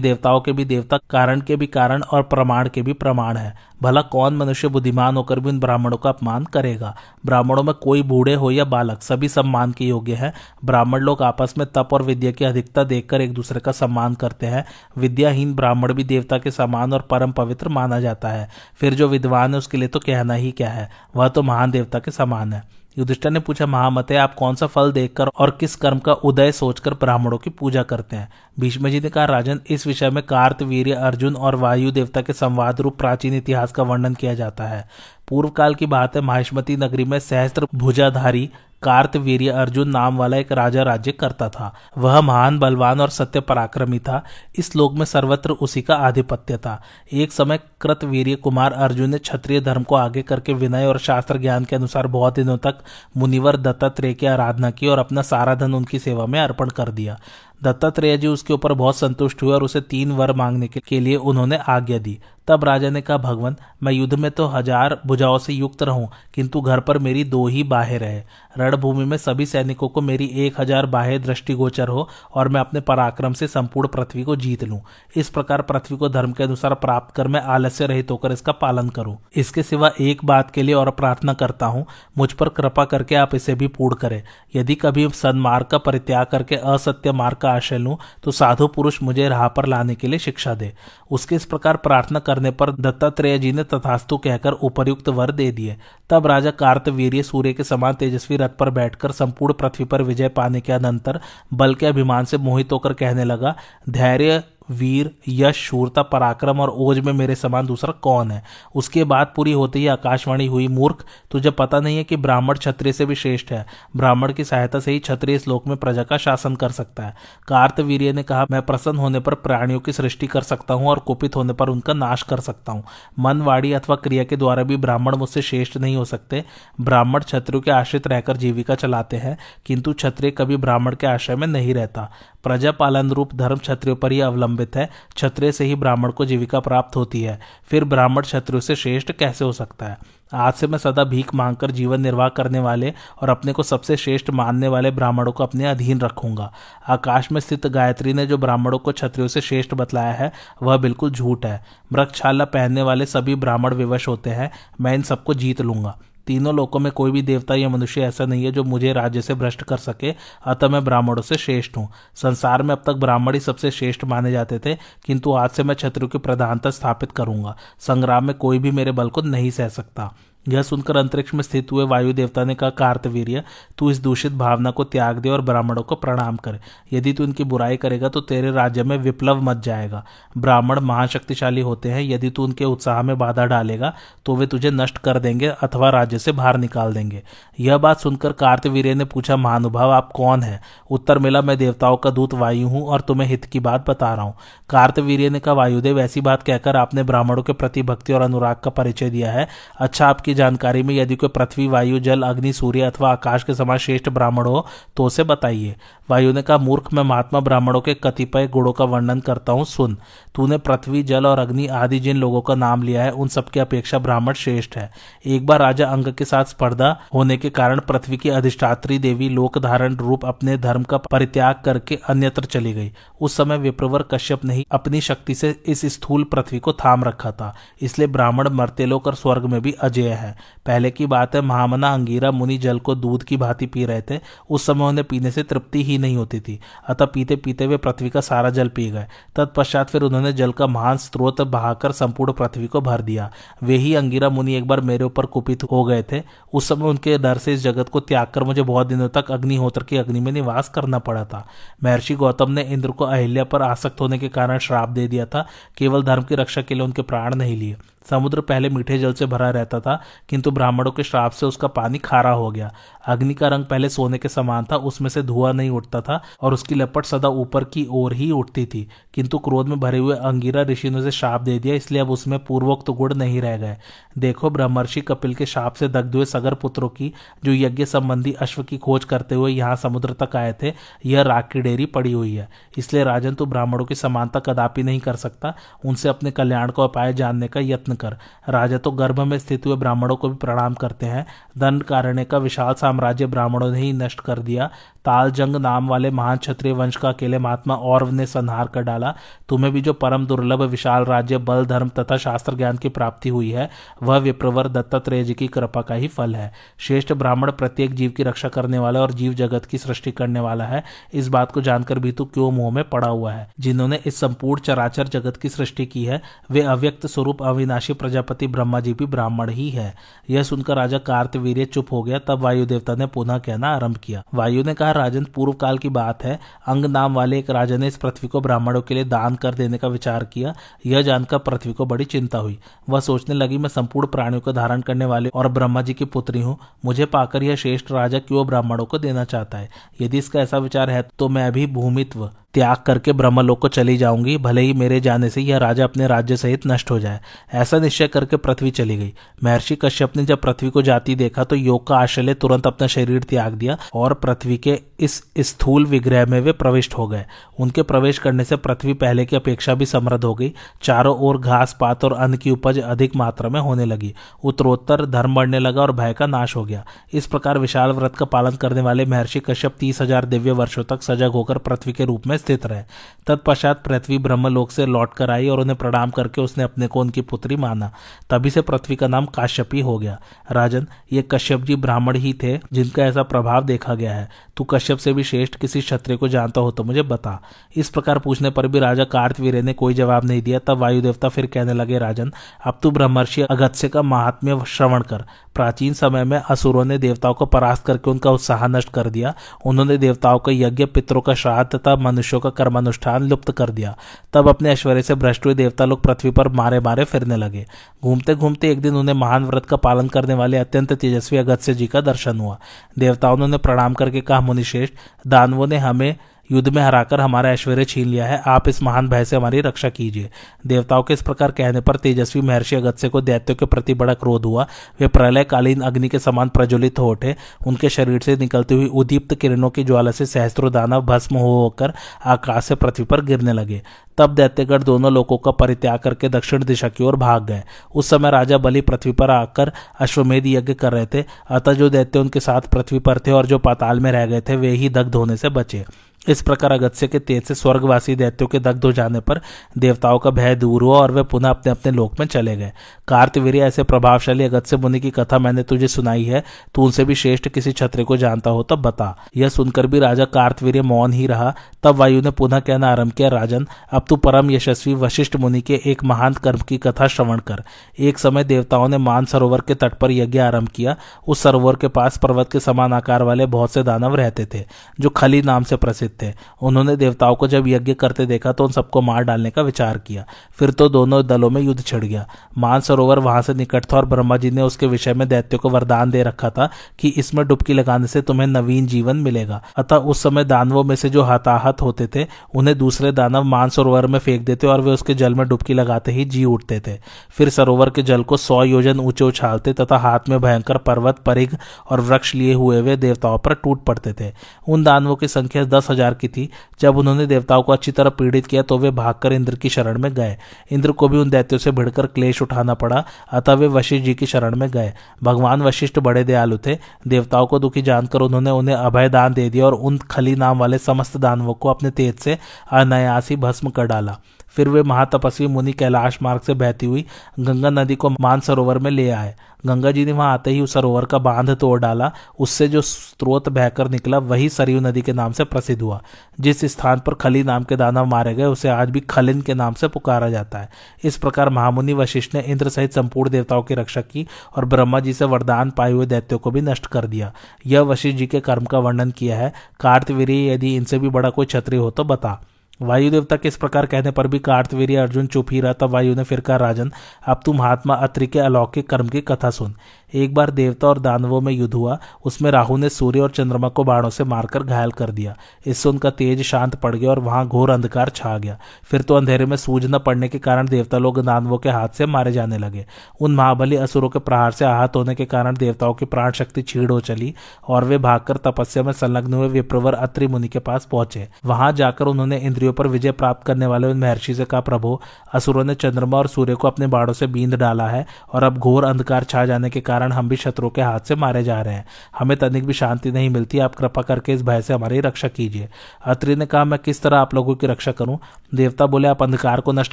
[0.00, 4.02] देवताओं के भी देवता, कारण के भी कारण और प्रमाण के भी प्रमाण है। भला
[4.02, 6.96] कौन मनुष्य बुद्धिमान होकर भी उन ब्राह्मणों का अपमान करेगा?
[7.26, 10.32] ब्राह्मणों में कोई बूढ़े हो या बालक, सभी सम्मान के योग्य है।
[10.64, 14.46] ब्राह्मण लोग आपस में तप और विद्या की अधिकता देखकर एक दूसरे का सम्मान करते
[14.46, 14.64] हैं।
[14.98, 19.52] विद्याहीन ब्राह्मण भी देवता के समान और परम पवित्र माना जाता है। फिर जो विद्वान
[19.52, 20.90] है, उसके लिए तो कहना ही क्या है?
[21.16, 24.92] वह तो महान देवता के समान है। युधिष्ठर ने पूछा, महामते, आप कौन सा फल
[24.92, 28.28] देखकर और किस कर्म का उदय सोचकर ब्राह्मणों की पूजा करते हैं?
[28.60, 32.32] भीष्म जी ने कहा, राजन, इस विषय में कार्त वीर अर्जुन और वायु देवता के
[32.32, 34.88] संवाद रूप प्राचीन इतिहास का वर्णन किया जाता है।
[35.28, 38.50] पूर्व काल की बात है, माहिष्मती नगरी में सहस्त्र भुजाधारी
[38.82, 43.98] कार्तवीर्य अर्जुन नाम वाला एक राजा राज्य करता था। वह महान, बलवान और सत्य पराक्रमी
[43.98, 44.24] था।
[44.58, 49.60] इस लोक में सर्वत्र उसी का आधिपत्य था। एक समय कृतवीर्य कुमार अर्जुन ने क्षत्रिय
[49.60, 52.78] धर्म को आगे करके विनय और शास्त्र ज्ञान के अनुसार बहुत दिनों तक
[53.16, 57.20] मुनिवर दत्तात्रेय की आराधना की और अपना सारा धन उनकी सेवा में अर्पण कर दिया।
[57.60, 61.56] दत्तात्रेय जी उसके ऊपर बहुत संतुष्ट हुए और उसे तीन वर मांगने के लिए उन्होंने
[61.68, 65.82] आज्ञा दी। तब राजा ने कहा, भगवान, मैं युद्ध में तो हज़ार भुजाओं से युक्त
[65.82, 68.20] रहूँ, किंतु घर पर मेरी दो ही बाहें रहे।
[68.58, 73.32] रणभूमि में सभी सैनिकों को मेरी एक हज़ार बाहें दृष्टिगोचर हो और मैं अपने पराक्रम
[73.32, 74.80] से संपूर्ण पृथ्वी को जीत लूँ।
[75.16, 78.88] इस प्रकार पृथ्वी को धर्म के अनुसार प्राप्त कर मैं आलस्य रहित होकर इसका पालन
[78.90, 81.84] करूँ। इसके सिवा एक बात के लिए और प्रार्थना करता हूँ,
[82.18, 84.22] मुझ पर कृपा करके आप इसे भी पूर्ण करें।
[84.56, 89.28] यदि कभी सन्मार्ग का परित्याग करके असत्य मार्ग का आशय लूँ तो साधु पुरुष मुझे
[89.28, 90.72] राह पर लाने के लिए शिक्षा दे।
[91.10, 95.76] उसके इस प्रकार प्रार्थना करने पर दत्तात्रेय जी ने तथास्तु कहकर उपयुक्त वर दे दिए।
[96.10, 100.60] तब राजा कार्तवीर्य सूर्य के समान तेजस्वी रथ पर बैठकर संपूर्ण पृथ्वी पर विजय पाने
[100.60, 101.20] के अनंतर
[101.54, 103.54] बल के अभिमान से मोहित होकर कहने लगा,
[103.88, 108.42] धैर्य वीर, यश, शूरता, पराक्रम और ओज में मेरे समान दूसरा कौन है?
[108.74, 112.92] उसके बाद पूरी होते ही आकाशवाणी हुई, मूर्ख, तुझे पता नहीं है कि ब्राह्मण क्षत्रिय
[112.92, 116.54] से भी श्रेष्ठ है। ब्राह्मण की सहायता से ही क्षत्रिय लोक में प्रजा का शासन
[116.54, 117.14] कर सकता है।
[117.48, 121.36] कार्तवीर्य ने कहा, मैं प्रसन्न होने पर प्राणियों की सृष्टि कर सकता हूँ और कुपित
[121.36, 122.84] होने पर उनका नाश कर सकता हूँ।
[123.18, 126.44] मन वाणी अथवा क्रिया के द्वारा भी ब्राह्मण मुझसे श्रेष्ठ नहीं हो सकते।
[126.80, 131.46] ब्राह्मण क्षत्रियो के आश्रित रहकर जीविका चलाते हैं, किंतु क्षत्रिय कभी ब्राह्मण के आश्रय में
[131.46, 132.10] नहीं रहता।
[132.46, 136.60] प्रजा पालन रूप धर्म क्षत्रियो पर ही अवलंबित है। क्षत्रिय से ही ब्राह्मण को जीविका
[136.60, 139.98] प्राप्त होती है। फिर ब्राह्मण क्षत्रियो से श्रेष्ठ कैसे हो सकता है?
[140.34, 144.30] आज से मैं सदा भीख मांगकर जीवन निर्वाह करने वाले और अपने को सबसे श्रेष्ठ
[144.30, 146.52] मानने वाले ब्राह्मणों को अपने अधीन रखूँगा।
[146.88, 150.32] आकाश में स्थित गायत्री ने जो ब्राह्मणों को क्षत्रियो से श्रेष्ठ बतलाया है,
[150.62, 155.34] वह बिल्कुल झूठ है। वृक्षाला पहनने वाले सभी ब्राह्मण विवश होते हैं। मैं इन सबको
[155.34, 158.92] जीत लूँगा। तीनों लोकों में कोई भी देवता या मनुष्य ऐसा नहीं है जो मुझे
[158.92, 162.92] राज्य से भ्रष्ट कर सके, अतः मैं ब्राह्मणों से श्रेष्ठ हूँ। संसार में अब तक
[162.92, 164.74] ब्राह्मण ही सबसे श्रेष्ठ माने जाते थे,
[165.06, 169.10] किंतु आज से मैं क्षत्रियो की प्रधानता स्थापित करूँगा। संग्राम में कोई भी मेरे बल
[169.10, 170.14] को नहीं सह सकता।
[170.48, 173.42] यह सुनकर अंतरिक्ष में स्थित हुए वायु देवता ने कहा, कार्तवीर्य,
[173.78, 176.58] तू इस दूषित भावना को त्याग दे और ब्राह्मणों को प्रणाम कर।
[176.92, 180.04] यदि तू इनकी बुराई करेगा तो तेरे राज्य में विप्लव मच जाएगा।
[180.38, 183.92] ब्राह्मण महाशक्तिशाली होते हैं। यदि तू उनके उत्साह में बाधा डालेगा
[184.26, 187.22] तो वे तुझे नष्ट कर देंगे अथवा राज्य से बाहर निकाल देंगे।
[187.60, 190.60] यह बात सुनकर कार्तवीर्य ने पूछा, महानुभाव, आप कौन है?
[190.90, 194.24] उत्तर मिला, मैं देवताओं का दूत वायु हूँ और तुम्हें हित की बात बता रहा
[194.24, 194.34] हूँ
[194.70, 198.70] कार्तवीर्य ने कहा, वायुदेव, ऐसी बात कहकर आपने ब्राह्मणों के प्रति भक्ति और अनुराग का
[198.72, 199.46] परिचय दिया है।
[199.78, 203.78] अच्छा आपकी जानकारी में यदि कोई पृथ्वी, वायु, जल, अग्नि, सूर्य अथवा आकाश के समान
[203.78, 205.74] श्रेष्ठ ब्राह्मण हो तो उसे बताइए।
[206.10, 209.96] वायु ने कहा, मूर्ख, मैं महात्मा ब्राह्मणों के कतिपय गुणों का वर्णन करता हूँ, सुन।
[210.34, 213.98] तूने पृथ्वी, जल और अग्नि आदि जिन लोगों का नाम लिया है, उन सबकी अपेक्षा
[213.98, 214.90] ब्राह्मण श्रेष्ठ है।
[215.26, 219.58] एक बार राजा अंग के साथ स्पर्धा होने के कारण पृथ्वी की अधिष्ठात्री देवी लोक
[219.58, 224.54] धारण रूप अपने धर्म का परित्याग करके अन्यत्र चली गई। उस समय विप्रवर कश्यप ने
[224.54, 229.06] ही अपनी शक्ति से इस स्थूल पृथ्वी को थाम रखा था। इसलिए ब्राह्मण मरते लोक
[229.06, 230.25] और स्वर्ग में भी अजय है।
[230.66, 234.20] पहले की बात है, महामना अंगीरा मुनि जल को दूध की भांति पी रहे थे।
[234.50, 238.10] उस समय उन्हें पीने से तृप्ति ही नहीं होती थी। अतः पीते पीते वे पृथ्वी
[238.10, 242.66] का सारा जल पी गए। तत्पश्चात फिर उन्होंने जल का महान स्त्रोत बहाकर संपूर्ण पृथ्वी
[242.66, 243.30] को भर दिया।
[243.62, 247.18] वे ही अंगीरा मुनि एक बार मेरे ऊपर कुपित हो गए थे। उस समय उनके
[247.18, 250.32] डर से इस जगत को त्याग कर मुझे बहुत दिनों तक अग्निहोत्र की अग्नि में
[250.32, 251.46] निवास करना पड़ा था।
[251.84, 255.46] महर्षि गौतम ने इंद्र को अहिल्या पर आसक्त होने के कारण श्राप दे दिया था।
[255.78, 257.76] केवल धर्म की रक्षा के लिए उनके प्राण नहीं लिए।
[258.10, 261.98] समुद्र पहले मीठे जल से भरा रहता था, किंतु ब्राह्मणों के श्राप से उसका पानी
[261.98, 262.72] खारा हो गया।
[263.06, 266.54] अग्नि का रंग पहले सोने के समान था, उसमें से धुआँ नहीं उठता था, और
[266.54, 270.62] उसकी लपट सदा ऊपर की ओर ही उठती थी। किंतु क्रोध में भरे हुए अंगिरा
[270.62, 273.76] ऋषि ने उसे श्राप दे दिया, इसलिए अब उसमें पूर्वोक्त गुण नहीं रह गए।
[274.18, 277.12] देखो, ब्रह्मर्षि कपिल के शाप से दग्ध हुए सगर पुत्रों की,
[277.44, 280.72] जो यज्ञ संबंधी अश्व की खोज करते हुए यहाँ समुद्र तक आए थे,
[281.06, 285.00] यह राख की डेरी पड़ी हुई है। इसलिए राजन तू ब्राह्मणों की समानता कदापि नहीं
[285.00, 288.16] कर सकता, उनसे अपने कल्याण का उपाय जानने का यत्न कर।
[288.48, 291.26] राजा तो गर्भ में स्थित हुए ब्राह्मणों को भी प्रणाम करते हैं।
[291.58, 294.70] दंड कारण्य का विशाल साम्राज्य ब्राह्मणों ने ही नष्ट कर दिया।
[295.04, 299.14] तालजंग नाम वाले महान क्षत्रिय वंश का अकेले महात्मा और ने संहार कर डाला।
[299.48, 303.50] तुम्हें भी जो परम दुर्लभ विशाल राज्य, बल, धर्म तथा शास्त्र ज्ञान की प्राप्ति हुई
[303.50, 303.70] है,
[304.02, 308.22] वह विप्रवर दत्तात्रेय जी की कृपा का ही फल है। श्रेष्ठ ब्राह्मण प्रत्येक जीव की
[308.22, 311.98] रक्षा करने वाला और जीव जगत की सृष्टि करने वाला है। इस बात को जानकर
[311.98, 313.50] भी तू क्यों मुँह में पड़ा हुआ है?
[313.60, 318.80] जिन्होंने इस संपूर्ण चराचर जगत की सृष्टि की है, वे अव्यक्त स्वरूप अविनाशी प्रजापति ब्रह्मा
[318.80, 319.94] जी भी ब्राह्मण ही है।
[320.30, 324.22] यह सुनकर राजा कार्तवीर्य चुप हो गया, तब वायु देवता ने पुनः कहना आरंभ किया।
[324.34, 327.86] वायु ने कहा, राजन पूर्व काल की बात है। अंग नाम वाले एक राजा ने
[327.86, 330.54] इस पृथ्वी को ब्राह्मणों के लिए दान कर देने का विचार किया।
[330.86, 334.80] यह जानकर पृथ्वी को बड़ी चिंता हुई। वह सोचने लगी, मैं संपूर्ण प्राणियों को धारण
[334.80, 338.84] करने वाले और ब्रह्मा जी की पुत्री हूँ। मुझे पाकर यह श्रेष्ठ राजा क्यों ब्राह्मणों
[338.84, 339.68] को देना चाहता है?
[340.00, 344.36] यदि इसका ऐसा विचार है तो मैं अभी भूमित्व त्याग करके ब्रह्मलोक को चली जाऊँगी,
[344.38, 347.20] भले ही मेरे जाने से यह राजा अपने राज्य सहित नष्ट हो जाए।
[347.54, 349.12] ऐसा निश्चय करके पृथ्वी चली गई।
[349.44, 353.22] महर्षि कश्यप ने जब पृथ्वी को जाती देखा तो योग का आश्रय तुरंत अपना शरीर
[353.22, 357.24] त्याग दिया और पृथ्वी के इस स्थूल विग्रह में वे प्रविष्ट हो गए।
[357.60, 361.76] उनके प्रवेश करने से पृथ्वी पहले की अपेक्षा भी समृद्ध हो गई। चारों ओर घास
[361.80, 365.92] पात और अन्न की उपज अधिक मात्रा में होने लगी। उत्तरोत्तर धर्म बढ़ने लगा और
[365.92, 369.74] भय का नाश हो गया। इस प्रकार विशाल व्रत का पालन करने वाले महर्षि कश्यप
[369.80, 372.82] तीस हज़ार दिव्य वर्षों तक सजग होकर पृथ्वी के रूप में स्थित रहे।
[373.26, 377.20] तत्पश्चात पृथ्वी ब्रह्मलोक से लौट कर आई और उन्हें प्रणाम करके उसने अपने को उनकी
[377.20, 377.90] पुत्री माना।
[378.30, 380.18] तभी से पृथ्वी का नाम काश्यपी हो गया।
[380.52, 384.84] राजन, ये कश्यप जी ब्राह्मण ही थे जिनका ऐसा प्रभाव देखा गया है। तू कश्यप
[384.86, 387.40] कश्यप से भी श्रेष्ठ किसी क्षत्रिय को जानता हो तो मुझे बता।
[387.76, 391.28] इस प्रकार पूछने पर भी राजा कार्तवीर ने कोई जवाब नहीं दिया। तब वायु देवता
[391.28, 392.32] फिर कहने लगे, राजन,
[392.64, 395.24] अब तू ब्रह्मर्षि अगत्य का महात्म्य श्रवण कर।
[395.56, 399.96] प्राचीन समय में असुरों ने देवताओं को परास्त करके उनका उत्साह नष्ट कर दिया। उन्होंने
[399.98, 403.96] देवताओं का यज्ञ, पितरों का श्राद्ध तथा मनुष्यों का कर्मानुष्ठान लुप्त कर दिया।
[404.32, 407.66] तब अपने ऐश्वर्य से भ्रष्ट हुए देवता लोग पृथ्वी पर मारे मारे फिरने लगे।
[408.02, 411.86] घूमते घूमते एक दिन उन्हें महान व्रत का पालन करने वाले अत्यंत तेजस्वी अगत्य जी
[411.86, 412.58] का दर्शन हुआ।
[412.98, 414.94] देवताओं ने प्रणाम करके कहा, मुनिश्रेष्ठ,
[415.26, 416.16] दानवों ने हमें
[416.52, 419.88] युद्ध में हराकर हमारा ऐश्वर्य छीन लिया है। आप इस महान भय से हमारी रक्षा
[419.88, 420.30] कीजिए।
[420.66, 424.44] देवताओं के इस प्रकार कहने पर तेजस्वी महर्षि अगत्य को दैत्यों के प्रति बड़ा क्रोध
[424.44, 424.66] हुआ।
[425.00, 429.70] वे प्रलयकालीन अग्नि के समान प्रज्वलित हो उठे। उनके शरीर से निकलती हुई उदीप्त किरणों
[429.70, 431.92] की ज्वाला से सहस्त्रों दानव भस्म होकर
[432.24, 433.82] आकाश से पृथ्वी पर गिरने लगे।
[434.18, 437.62] तब दैत्यगढ़ दोनों लोगों का परित्याग करके दक्षिण दिशा की ओर भाग गए।
[437.94, 442.18] उस समय राजा बलि पृथ्वी पर आकर अश्वमेध यज्ञ कर रहे थे। अतः जो दैत्य
[442.18, 445.14] उनके साथ पृथ्वी पर थे और जो पाताल में रह गए थे, वे ही दग्ध
[445.14, 445.84] होने से बचे।
[446.28, 449.40] इस प्रकार अगत्य के तेज से स्वर्गवासी दैत्यों के दग्ध हो जाने पर
[449.78, 452.72] देवताओं का भय दूर हुआ और वे पुनः अपने अपने लोक में चले गए।
[453.08, 456.42] कार्तवीर ऐसे प्रभावशाली अगत्य मुनि की कथा मैंने तुझे सुनाई है,
[456.74, 460.24] तू उनसे भी श्रेष्ठ किसी छत्र को जानता हो, तब बता। यह सुनकर भी राजा
[460.24, 463.66] कार्तवीर मौन ही रहा, तब वायु ने पुनः कहना आरंभ किया, राजन?
[463.92, 467.62] अब तू परम यशस्वी वशिष्ठ मुनि के एक महान कर्म की कथा श्रवण कर।
[467.98, 470.96] एक समय देवताओं ने मान सरोवर के तट पर यज्ञ आरंभ किया।
[471.28, 474.64] उस सरोवर के पास पर्वत के समान आकार वाले बहुत से दानव रहते थे,
[475.00, 478.72] जो खली नाम से प्रसिद्ध थे। उन्होंने देवताओं को जब यज्ञ करते देखा तो उन
[478.72, 482.26] सबको मार डालने का विचार किया। फिर तो दोनों दलों में युद्ध छिड़ गया।
[482.58, 485.70] मान सरोवर वहाँ से निकट था और ब्रह्मा जी ने उसके विषय में दैत्यों को
[485.70, 490.22] वरदान दे रखा था कि इसमें डुबकी लगाने से तुम्हें नवीन जीवन मिलेगा। अतः उस
[490.22, 494.44] समय दानवों में से जो हताहत होते थे, उन्हें दूसरे दानव मान सरोवर में फेंक
[494.44, 496.96] देते और वे उसके जल में डुबकी लगाते ही जी उठते थे।
[497.30, 501.48] फिर सरोवर के जल को सौ योजन ऊँचे उछालते तथा हाथ में भयंकर पर्वत, परिघ
[501.90, 504.32] और वृक्ष लिए हुए वे देवताओं पर टूट पड़ते थे।
[504.68, 506.48] उन दानवों की संख्या दस हज़ार की थी।
[506.80, 510.12] जब उन्होंने देवताओं को अच्छी तरह पीड़ित किया तो वे भागकर इंद्र की शरण में
[510.14, 510.36] गए।
[510.72, 512.85] इंद्र को भी उन दैत्यों से भिड़कर क्लेश उठाना पड़ा।
[513.32, 517.58] अतः वे वशिष्ठ जी की शरण में गए। भगवान वशिष्ठ बड़े दयालु थे। देवताओं को
[517.58, 521.54] दुखी जानकर उन्होंने उन्हें अभय दान दे दिया और उन खली नाम वाले समस्त दानवों
[521.54, 522.38] को अपने तेज से
[522.72, 524.18] अनायासी भस्म कर डाला।
[524.56, 527.04] फिर वे महातपस्वी मुनि कैलाश मार्ग से बहती हुई
[527.40, 529.34] गंगा नदी को मानसरोवर में ले आए।
[529.66, 533.48] गंगा जी ने वहाँ आते ही उस सरोवर का बाँध तोड़ डाला। उससे जो स्रोत
[533.48, 536.02] बहकर निकला, वही सरयू नदी के नाम से प्रसिद्ध हुआ।
[536.40, 539.74] जिस स्थान पर खली नाम के दानव मारे गए, उसे आज भी खलिन के नाम
[539.74, 540.68] से पुकारा जाता है।
[541.04, 545.12] इस प्रकार महामुनि वशिष्ठ ने इंद्र सहित संपूर्ण देवताओं की रक्षा की और ब्रह्मा जी
[545.12, 547.32] से वरदान पाए हुए दैत्यों को भी नष्ट कर दिया।
[547.66, 551.46] यह वशिष्ठ जी के कर्म का वर्णन किया है। कार्तवीर यदि इनसे भी बड़ा कोई
[551.46, 552.40] छत्री हो तो बता।
[552.82, 556.14] वायु देवता के इस प्रकार कहने पर भी कार्तवीर अर्जुन चुप ही रहा, तब वायु
[556.14, 556.92] ने फिर कहा, राजन,
[557.26, 559.74] अब तुम महात्मा अत्रि के अलौकिक कर्म की कथा सुन।
[560.14, 563.84] एक बार देवता और दानवों में युद्ध हुआ, उसमें राहु ने सूर्य और चंद्रमा को
[563.84, 567.70] बाणों से मारकर घायल कर दिया। इससे उनका तेज शांत पड़ गया और वहाँ घोर
[567.70, 571.58] अंधकार छा गया। फिर तो अंधेरे में सूझ न पड़ने के कारण देवता लोग दानवों
[571.58, 572.86] के हाथ से मारे जाने लगे।
[573.20, 576.90] उन महाबली असुरों के प्रहार से आहत होने के कारण देवताओं की प्राण शक्ति छीड़
[576.90, 577.34] हो चली
[577.68, 582.06] और वे भागकर तपस्या में संलग्न हुए विप्रवर अत्रि मुनि के पास पहुँचे। वहाँ जाकर
[582.06, 584.98] उन्होंने इंद्रियों पर विजय प्राप्त करने वाले उन महर्षि से कहा, प्रभु,
[585.34, 588.84] असुरों ने चंद्रमा और सूर्य को अपने बाड़ों से बींद डाला है और अब घोर
[588.84, 591.84] अंधकार छा जाने के कारण हम भी शत्रुओं के हाथ से मारे जा रहे हैं।
[592.18, 595.68] हमें तनिक भी शांति नहीं मिलती। आप कृपा करके इस भय से हमारी रक्षा कीजिए।
[596.04, 598.18] अत्रि ने कहा, मैं किस तरह आप लोगों की रक्षा करूँ?
[598.54, 599.92] देवता बोले, आप अंधकार को नष्ट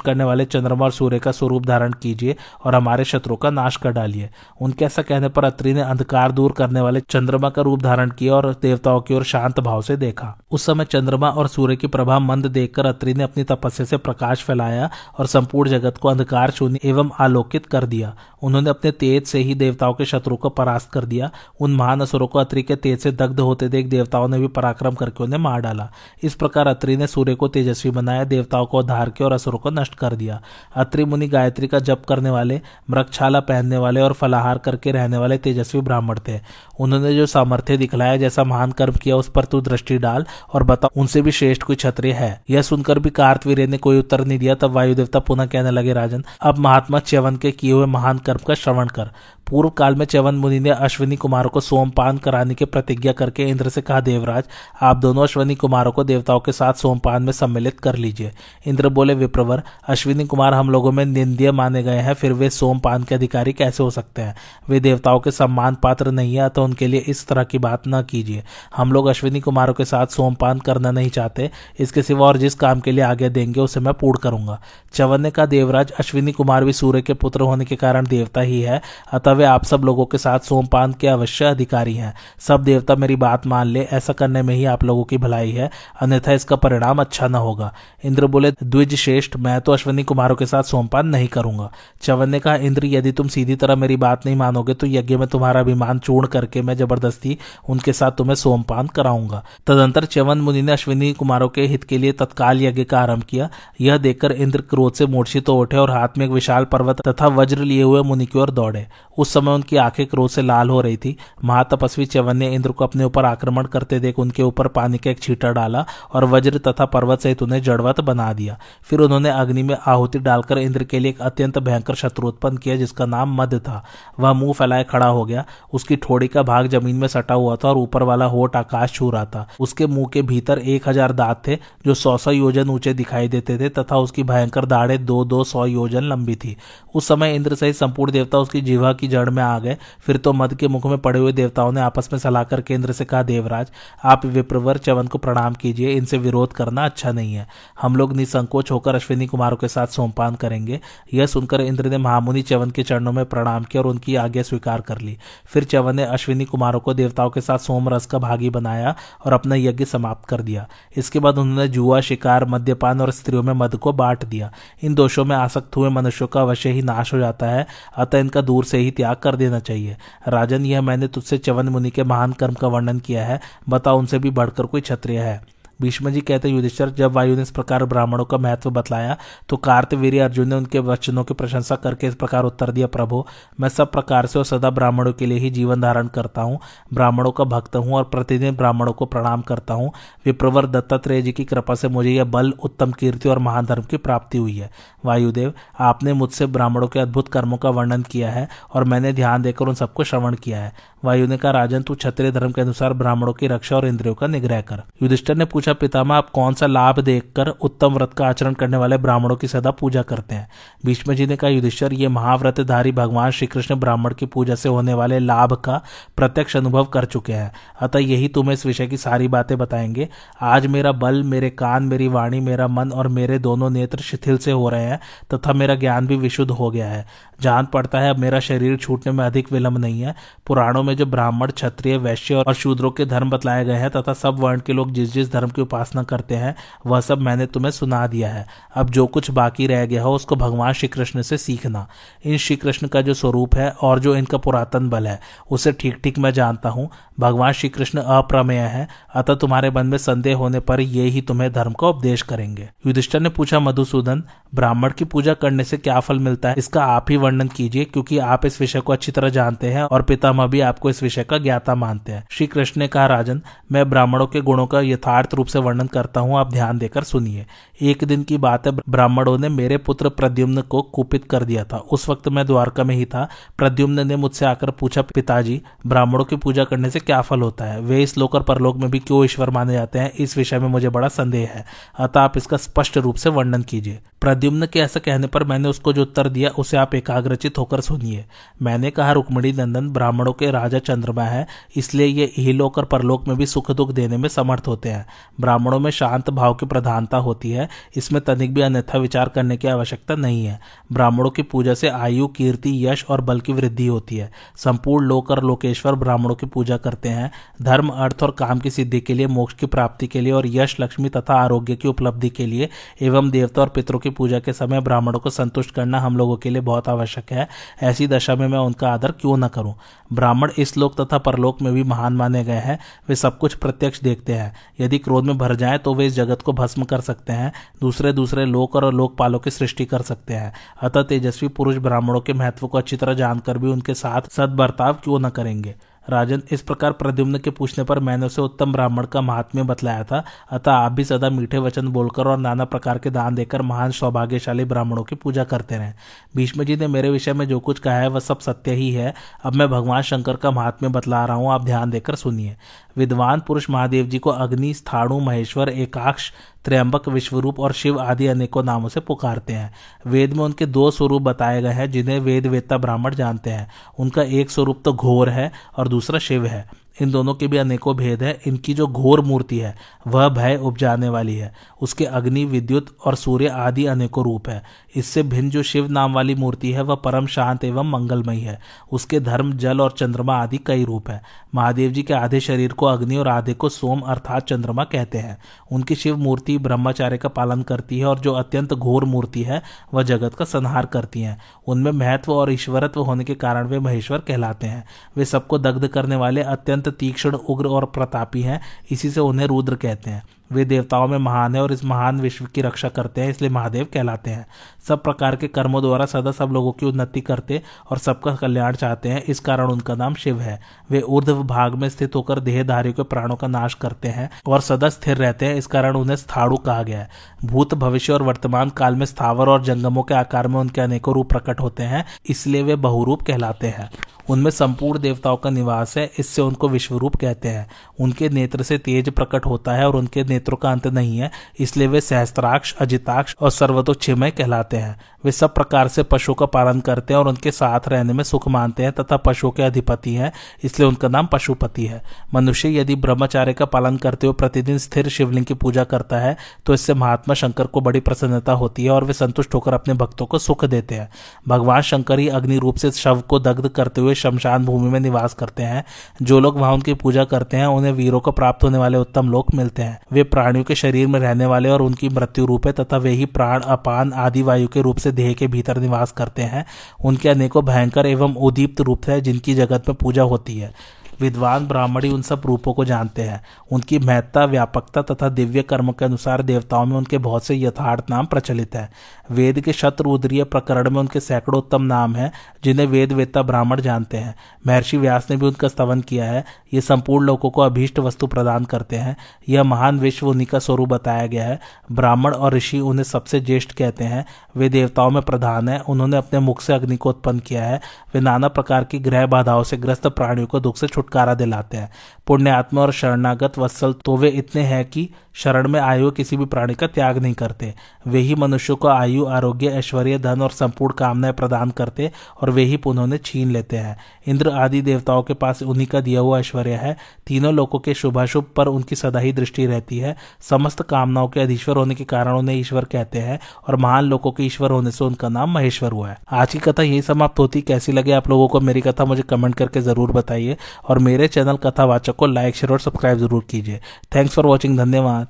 [0.00, 3.90] करने वाले चंद्रमा और सूर्य का स्वरूप धारण कीजिए और हमारे शत्रु का नाश कर
[3.90, 8.10] डालिए। उनके ऐसा कहने पर अत्रि ने अंधकार दूर करने वाले चंद्रमा का रूप धारण
[8.10, 11.86] किया और देवताओं की ओर शांत भाव से देखा। उस समय चंद्रमा और सूर्य की
[11.86, 16.50] प्रभा मंद देखकर अत्रि ने अपनी तपस्या से प्रकाश फैलाया और संपूर्ण जगत को अंधकार
[16.50, 20.90] शून्य एवं आलोकित कर दिया। उन्होंने अपने तेज से ही देवताओं के शत्रु को परास्त
[20.90, 21.30] कर दिया।
[21.60, 24.94] उन महान असुरों को अत्रि के तेज से दग्ध होते देख देवताओं ने भी पराक्रम
[24.94, 25.90] करके उन्हें मार डाला।
[26.22, 29.70] इस प्रकार अत्रि ने सूर्य को तेजस्वी बनाया, देवताओं को धार के और असुरों को
[29.70, 30.40] नष्ट कर दिया।
[30.76, 35.38] अत्रि मुनि गायत्री का जप करने वाले मृक्षाला पहनने वाले और फलाहार करके रहने वाले
[35.38, 36.40] तेजस्वी ब्राह्मण थे।
[36.80, 40.88] उन्होंने जो सामर्थ्य दिखलाया, जैसा महान कर्म किया, उस पर तू दृष्टि डाल और बता,
[40.96, 44.54] उनसे भी श्रेष्ठ कोई क्षत्रिय है। यह सुनकर भी कार्तवीर ने कोई उत्तर नहीं दिया,
[44.54, 48.40] तब वायु देवता पुनः कहने लगे, राजन, अब महात्मा च्यवन के किए हुए महान कर्म
[48.48, 49.10] का श्रवण कर।
[49.50, 53.68] पूर्व काल में च्यवन मुनि ने अश्विनी कुमारों को सोमपान कराने की प्रतिज्ञा करके इंद्र
[53.68, 54.44] से कहा, देवराज,
[54.82, 58.30] आप दोनों अश्विनी कुमारों को देवताओं के साथ सोमपान में सम्मिलित कर लीजिए।
[58.66, 63.02] इंद्र बोले, विप्रवर, अश्विनी कुमार हम लोगों में निंदीय माने गए हैं, फिर वे सोमपान
[63.02, 64.34] के अधिकारी कैसे हो सकते हैं?
[64.68, 68.02] वे देवताओं के सम्मान पात्र नहीं है तो उनके लिए इस तरह की बात न
[68.02, 68.42] कीजिए।
[68.76, 72.80] हम लोग अश्विनी कुमारों के साथ सोमपान करना नहीं चाहते। इसके सिवा और जिस काम
[72.80, 74.60] के लिए आगे देंगे, उसे मैं पूर्ण करूँगा।
[74.94, 78.60] चवन ने कहा, देवराज, अश्विनी कुमार भी सूर्य के पुत्र होने के कारण देवता ही
[78.60, 82.94] है, अतः वे आप सब लोगों के साथ सोमपान के अवश्य अधिकारी हैं। सब देवता
[82.96, 86.56] मेरी बात मान ले, ऐसा करने में ही आप लोगों की भलाई है, अन्यथा इसका
[86.56, 87.72] परिणाम अच्छा न होगा।
[88.04, 91.70] इंद्र बोले द्विज श्रेष्ठ मैं तो अश्विनी कुमारों के साथ सोमपान नहीं करूँगा।
[92.02, 95.26] चवन ने कहा, इंद्र, यदि तुम सीधी तरह मेरी बात नहीं मानोगे तो यज्ञ में
[95.28, 97.36] तुम्हारा अभिमान चूर्ण करके मैं ज़बरदस्ती
[97.68, 102.12] उनके साथ तुम्हें सोमपान कराऊँगा। तदंतर च्यवन मुनि ने अश्विनी कुमारों के हित के लिए
[102.14, 103.48] तत्काल यज्ञ का आरंभ किया।
[103.80, 107.28] यह देखकर इंद्र क्रोध से मूर्छित तो उठे और हाथ में एक विशाल पर्वत तथा
[107.32, 108.86] वज्र लिए हुए मुनि की ओर दौड़े।
[109.18, 112.84] उस समय उनकी आँखें क्रोध से लाल हो रही थी। महातपस्वी च्यवन ने इंद्र को
[112.84, 116.84] अपने ऊपर आक्रमण करते देख उनके ऊपर पानी का एक छीटा डाला और वज्र तथा
[116.86, 121.10] पर्वत सहित उन्हें जड़वत बना दिया। फिर उन्होंने अग्नि में आहुति डालकर इंद्र के लिए
[121.10, 123.82] एक अत्यंत भयंकर शत्रु उत्पन्न किया, जिसका नाम मद था।
[124.20, 127.68] वह मुँह फैलाए खड़ा हो गया। उसकी ठोड़ी का भाग ज़मीन में सटा हुआ था
[127.68, 131.42] और ऊपर वाला होठ आकाश छू रहा था। उसके मुँह के भीतर एक हज़ार दांत
[131.48, 135.42] थे, जो सौ सौ योजन ऊँचे दिखाई देते थे तथा उसकी भयंकर दाढ़े दो दो
[135.44, 136.56] सौ योजन लंबी थी।
[136.94, 140.32] उस समय इंद्र सहित संपूर्ण देवता उसकी जीवा की जड़ में आ गए फिर तो
[140.32, 143.22] मद के मुख में पड़े हुए देवताओं ने आपस में सलाह कर केंद्र से कहा,
[143.22, 143.70] देवराज,
[144.04, 147.46] आप विप्रवर चवन को प्रणाम कीजिए, इनसे विरोध करना अच्छा नहीं है।
[147.80, 150.80] हम लोग निसंकोच होकर अश्विनी कुमारों के साथ सोमपान करेंगे।
[151.14, 154.80] यह सुनकर इंद्र ने महामुनि चवन के चरणों में प्रणाम किया और उनकी आज्ञा स्वीकार
[154.80, 158.50] कर ली। फिर चवन ने अश्विनी कुमारों को देवताओं के साथ सोम रस का भागी
[158.50, 163.42] बनाया और अपना यज्ञ समाप्त कर दिया। इसके बाद उन्होंने जुआ, शिकार, मद्यपान और स्त्रियों
[163.42, 167.14] में मद को बांट दिया। इन दोषों में आसक्त हुए मनुष्यों का अवश्य ही नाश
[167.14, 169.96] हो जाता है। अतः इनका दूर से ही त्याग कर देना चाहिए।
[170.28, 174.18] राजन, यह मैंने तुझसे चवन मुनि के महान कर्म का वर्णन किया है। बता, उनसे
[174.18, 178.24] भी बढ़कर कोई क्षत्रिय है। भीष्म जी कहते, युधिष्ठर, जब वायु ने इस प्रकार ब्राह्मणों
[178.24, 179.16] का महत्व बतलाया
[179.48, 183.24] तो कार्तवीर अर्जुन ने उनके वचनों की प्रशंसा करके इस प्रकार उत्तर दिया, प्रभु,
[183.60, 186.58] मैं सब प्रकार से और सदा ब्राह्मणों के लिए ही जीवन धारण करता हूँ,
[186.94, 189.92] ब्राह्मणों का भक्त हूँ और प्रतिदिन ब्राह्मणों को प्रणाम करता हूँ।
[190.26, 193.96] विप्रवर दत्तात्रेय जी की कृपा से मुझे यह बल, उत्तम कीर्ति और महान धर्म की
[193.98, 194.70] प्राप्ति हुई है।
[195.04, 199.68] वायुदेव, आपने मुझसे ब्राह्मणों के अद्भुत कर्मों का वर्णन किया है और मैंने ध्यान देकर
[199.68, 200.72] उन सबको श्रवण किया है।
[201.04, 204.26] वायु ने कहा राजन, तू क्षत्रिय धर्म के अनुसार ब्राह्मणों की रक्षा और इंद्रियों का
[204.26, 208.52] निग्रह कर। युधिष्ठर ने पूछा पितामा आप कौन सा लाभ देखकर उत्तम व्रत का आचरण
[208.52, 210.48] करने वाले ब्राह्मणों की सदा पूजा करते हैं?
[210.86, 214.94] भीष्म जी ने कहा, युधिष्ठर, ये महाव्रतधारी भगवान श्री कृष्ण ब्राह्मण की पूजा से होने
[214.94, 215.82] वाले लाभ का
[216.16, 220.08] प्रत्यक्ष अनुभव कर चुके हैं। अतः यही तुम्हें इस विषय की सारी बातें बताएँगे।
[220.40, 224.50] आज मेरा बल, मेरे कान, मेरी वाणी, मेरा मन और मेरे दोनों नेत्र शिथिल से
[224.50, 225.00] हो रहे हैं,
[225.34, 227.06] तथा मेरा ज्ञान भी विशुद्ध हो गया है।
[227.40, 230.14] जान पड़ता है, अब मेरा शरीर छूटने में अधिक विलंब नहीं है।
[230.46, 234.38] पुराणों में जो ब्राह्मण, क्षत्रिय, वैश्य और शूद्रों के धर्म बतलाए गए हैं तथा सब
[234.38, 236.54] वर्ण के लोग जिस जिस धर्म की उपासना करते हैं,
[236.86, 240.36] वह सब मैंने तुम्हें सुना दिया है। अब जो कुछ बाकी रह गया हो, उसको
[240.36, 241.86] भगवान श्री कृष्ण से सीखना।
[242.24, 245.20] इन श्री कृष्ण का जो स्वरूप है और जो इनका पुरातन बल है,
[245.50, 246.88] उसे ठीक ठीक मैं जानता हूँ।
[247.20, 251.52] भगवान श्री कृष्ण अप्रमेय है, अतः तुम्हारे मन में संदेह होने पर ये ही तुम्हें
[251.52, 254.22] धर्म का उपदेश करेंगे। युधिष्ठर ने पूछा, मधुसूदन,
[254.54, 256.54] ब्राह्मण की पूजा करने से क्या फल मिलता है?
[256.58, 260.02] इसका आप ही वर्णन कीजिए, क्योंकि आप इस विषय को अच्छी तरह जानते हैं और
[260.02, 263.40] पितामह भी आपको इस विषय का ज्ञाता मानते हैं। श्री कृष्ण ने कहा, राजन,
[263.72, 267.46] मैं ब्राह्मणों के गुणों का यथार्थ रूप से वर्णन करता हूँ, आप ध्यान देकर सुनिए।
[267.82, 271.76] एक दिन की बात है, ब्राह्मणों ने मेरे पुत्र प्रद्युम्न को कुपित कर दिया था।
[271.76, 276.36] उस वक्त मैं द्वारका में ही था। प्रद्युम्न ने मुझसे आकर पूछा, पिताजी, ब्राह्मणों की
[276.36, 277.80] पूजा करने से क्या फल होता है?
[277.80, 280.12] वे इस लोक और परलोक में भी क्यों ईश्वर माने जाते हैं?
[280.12, 281.64] इस विषय में मुझे बड़ा संदेह है।
[281.98, 285.92] अतः आप इसका स्पष्ट रूप से वर्णन कीजिए। प्रद्युम्न के ऐसा कहने पर मैंने उसको
[285.92, 288.24] जो उत्तर दिया, उसे आप एकाग्रचित होकर सुनिए
[288.62, 291.46] मैंने कहा, रुक्मणी नंदन, ब्राह्मणों के राजा चंद्रमा है,
[291.76, 295.06] इसलिए ये इहलोक और परलोक में भी सुख दुख देने में समर्थ होते हैं।
[295.40, 299.68] ब्राह्मणों में शांत भाव की प्रधानता होती है, इसमें तनिक भी अन्यथा विचार करने की
[299.68, 300.58] आवश्यकता नहीं है।
[300.92, 305.30] ब्राह्मणों की पूजा से आयु, कीर्ति, यश और बल की वृद्धि होती है। संपूर्ण लोक
[305.30, 307.30] और लोकेश्वर ब्राह्मणों की पूजा करते हैं।
[307.62, 310.76] धर्म, अर्थ और काम की सिद्धि के लिए, मोक्ष की प्राप्ति के लिए और यश,
[310.80, 312.68] लक्ष्मी तथा आरोग्य की उपलब्धि के लिए
[313.02, 316.50] एवं देवता और पितरों की पूजा के समय ब्राह्मणों को संतुष्ट करना हम लोगों के
[316.50, 317.48] लिए बहुत आवश्यक है।
[317.82, 319.74] ऐसी दशा में मैं उनका आदर क्यों न करूँ?
[320.12, 322.78] ब्राह्मण इस लोक तथा परलोक में भी महान माने गए हैं।
[323.08, 326.42] वे सब कुछ प्रत्यक्ष देखते हैं। यदि क्रोध में भर जाए तो वे इस जगत
[326.42, 330.52] को भस्म कर सकते हैं। दूसरे दूसरे लोक और लोकपालों की सृष्टि कर सकते हैं।
[330.82, 335.20] अतः तेजस्वी पुरुष ब्राह्मणों के महत्व को अच्छी तरह जानकर भी उनके साथ सदबर्ताव क्यों
[335.20, 335.74] न करेंगे?
[336.10, 340.24] राजन, इस प्रकार प्रद्युम्न के पूछने पर मैंने उसे उत्तम ब्राह्मण का महात्म्य बतलाया था।
[340.50, 344.64] अतः आप भी सदा मीठे वचन बोलकर और नाना प्रकार के दान देकर महान, सौभाग्यशाली
[344.64, 345.92] ब्राह्मणों की पूजा करते रहे।
[346.36, 349.14] भीष्म जी ने मेरे विषय में जो कुछ कहा है, वह सब सत्य ही है।
[349.44, 352.56] अब मैं भगवान शंकर का महात्म्य बतला रहा हूँ, आप ध्यान देकर सुनिए।
[352.96, 356.32] विद्वान पुरुष महादेव जी को अग्नि, स्थाणु, महेश्वर, एकाक्ष
[356.64, 359.74] त्रयंबक, विश्वरूप और शिव आदि अनेकों नामों से पुकारते हैं।
[360.06, 364.22] वेद में उनके दो स्वरूप बताए गए हैं, जिन्हें वेद वेत्ता ब्राह्मण जानते हैं। उनका
[364.22, 368.22] एक स्वरूप तो घोर है और दूसरा शिव है। इन दोनों के भी अनेकों भेद
[368.22, 369.76] है। इनकी जो घोर मूर्ति है,
[370.06, 374.62] वह भय उपजाने वाली है। उसके अग्नि, विद्युत और सूर्य आदि अनेकों रूप है।
[374.96, 378.60] इससे भिन्न जो शिव नाम वाली मूर्ति है, वह परम शांत एवं मंगलमयी है।
[378.92, 381.22] उसके धर्म, जल और चंद्रमा आदि कई रूप है।
[381.54, 385.38] महादेव जी के आधे शरीर को अग्नि और आधे को सोम अर्थात चंद्रमा कहते हैं।
[385.72, 389.62] उनकी शिव मूर्ति ब्रह्मचार्य का पालन करती है और जो अत्यंत घोर मूर्ति है,
[389.94, 394.18] वह जगत का संहार करती है। उनमें महत्व और ईश्वरत्व होने के कारण वे महेश्वर
[394.18, 394.84] कहलाते हैं।
[395.16, 398.60] वे सबको दग्ध करने वाले अत्यंत तीक्ष्ण उग्र और प्रतापी हैं।
[398.90, 402.44] इसी से उन्हें रुद्र कहते हैं। वे देवताओं में महान है और इस महान विश्व
[402.44, 404.46] की रक्षा करते हैं, इसलिए महादेव कहलाते हैं।
[404.88, 409.08] सब प्रकार के कर्मों द्वारा सदा सब लोगों की उन्नति करते और सबका कल्याण चाहते
[409.08, 413.02] हैं, इस कारण उनका नाम शिव है। वे ऊर्ध्व भाग में स्थित होकर देहधारियों के
[413.02, 416.82] प्राणों का नाश करते हैं और सदा स्थिर रहते हैं, इस कारण उन्हें स्थाड़ु कहा
[416.82, 417.08] गया है।
[417.44, 421.28] भूत भविष्य और वर्तमान काल में स्थावर और जंगमों के आकार में उनके अनेकों रूप
[421.28, 423.90] प्रकट होते हैं, इसलिए वे बहुरूप कहलाते हैं।
[424.30, 427.66] उनमें संपूर्ण देवताओं का निवास है, इससे उनको विश्वरूप कहते हैं।
[428.00, 431.86] उनके नेत्र से तेज प्रकट होता है और उनके नेत्रों का अंत नहीं है, इसलिए
[431.86, 437.14] वे सहस्त्राक्ष, अजिताक्ष और सर्वतोक्षमय कहलाते हैं। वे सब प्रकार से पशुओं का पालन करते
[437.14, 440.32] हैं और उनके साथ रहने में सुख मानते हैं तथा पशुओं के अधिपति हैं,
[440.64, 442.02] इसलिए उनका नाम पशुपति है।
[442.34, 446.74] मनुष्य यदि ब्रह्मचार्य का पालन करते हुए प्रतिदिन स्थिर शिवलिंग की पूजा करता है तो
[446.74, 450.38] इससे महात्मा शंकर को बड़ी प्रसन्नता होती है और वे संतुष्ट होकर अपने भक्तों को
[450.38, 451.08] सुख देते हैं।
[451.48, 455.34] भगवान शंकर ही अग्नि रूप से शव को दग्ध करते हुए शमशान भूमि में निवास
[455.34, 455.84] करते हैं।
[456.22, 459.54] जो लोग वहाँ उनकी पूजा करते हैं, उन्हें वीरों को प्राप्त होने वाले उत्तम लोक
[459.54, 462.96] मिलते हैं। वे प्राणियों के शरीर में रहने वाले और उनकी मृत्यु रूप है तथा
[462.96, 466.64] वे ही प्राण, अपान आदि वायु के रूप से देह के भीतर निवास करते हैं।
[467.04, 470.72] उनके अनेकों भयंकर एवं उदीप्त रूप है जिनकी जगत में पूजा होती है।
[471.20, 476.04] विद्वान, ब्राह्मणी उन सब रूपों को जानते हैं। उनकी महत्ता, व्यापकता तथा दिव्य कर्म के
[476.04, 478.90] अनुसार देवताओं में उनके बहुत से यथार्थ नाम प्रचलित है।
[479.30, 482.32] वेद के शत्रुद्रीय प्रकरण में उनके सैकड़ों उत्तम नाम हैं,
[482.64, 484.34] जिन्हें वेद वेत्ता ब्राह्मण जानते हैं।
[484.66, 486.44] महर्षि व्यास ने भी उनका स्तवन किया है।
[486.74, 489.16] ये संपूर्ण लोगों को अभीष्ट वस्तु प्रदान करते हैं।
[489.48, 491.60] यह महान विश्व उन्हीं का स्वरूप बताया गया है।
[491.92, 494.24] ब्राह्मण और ऋषि उन्हें सबसे ज्येष्ठ कहते हैं।
[494.56, 497.80] वे देवताओं में प्रधान है। उन्होंने अपने मुख से अग्नि को उत्पन्न किया है।
[498.14, 501.90] वे नाना प्रकार की ग्रह बाधाओं से ग्रस्त प्राणियों को दुख से छुटकारा दिलाते हैं।
[502.26, 506.44] पुण्य आत्मा और शरणागत वत्सल तो वे इतने हैं कि शरण में आयु किसी भी
[506.44, 507.74] प्राणी का त्याग नहीं करते।
[508.06, 512.10] वे ही मनुष्यों को आयु, आरोग्य, ऐश्वर्य, धन और संपूर्ण कामनाएँ प्रदान करते
[512.40, 516.00] और वे ही पुनः उन्हें छीन लेते हैं। इंद्र आदि देवताओं के पास उन्हीं का
[516.00, 520.16] दिया हुआ ऐश्वर्य है। तीनों लोगों के शुभाशुभ पर उनकी सदा ही दृष्टि रहती है।
[520.40, 524.42] समस्त कामनाओं के अधीश्वर होने के कारण उन्हें ईश्वर कहते हैं और महान लोगों के
[524.42, 527.92] ईश्वर होने से उनका नाम महेश्वर हुआ है। आज की कथा यही समाप्त होती। कैसी
[527.92, 530.56] लगे आप लोगों को मेरी कथा, मुझे कमेंट करके ज़रूर बताइए
[530.88, 533.80] और मेरे चैनल कथावाचक को लाइक, शेयर और सब्सक्राइब ज़रूर कीजिए।
[534.14, 535.23] थैंक्स फॉर वॉचिंग, धन्यवाद।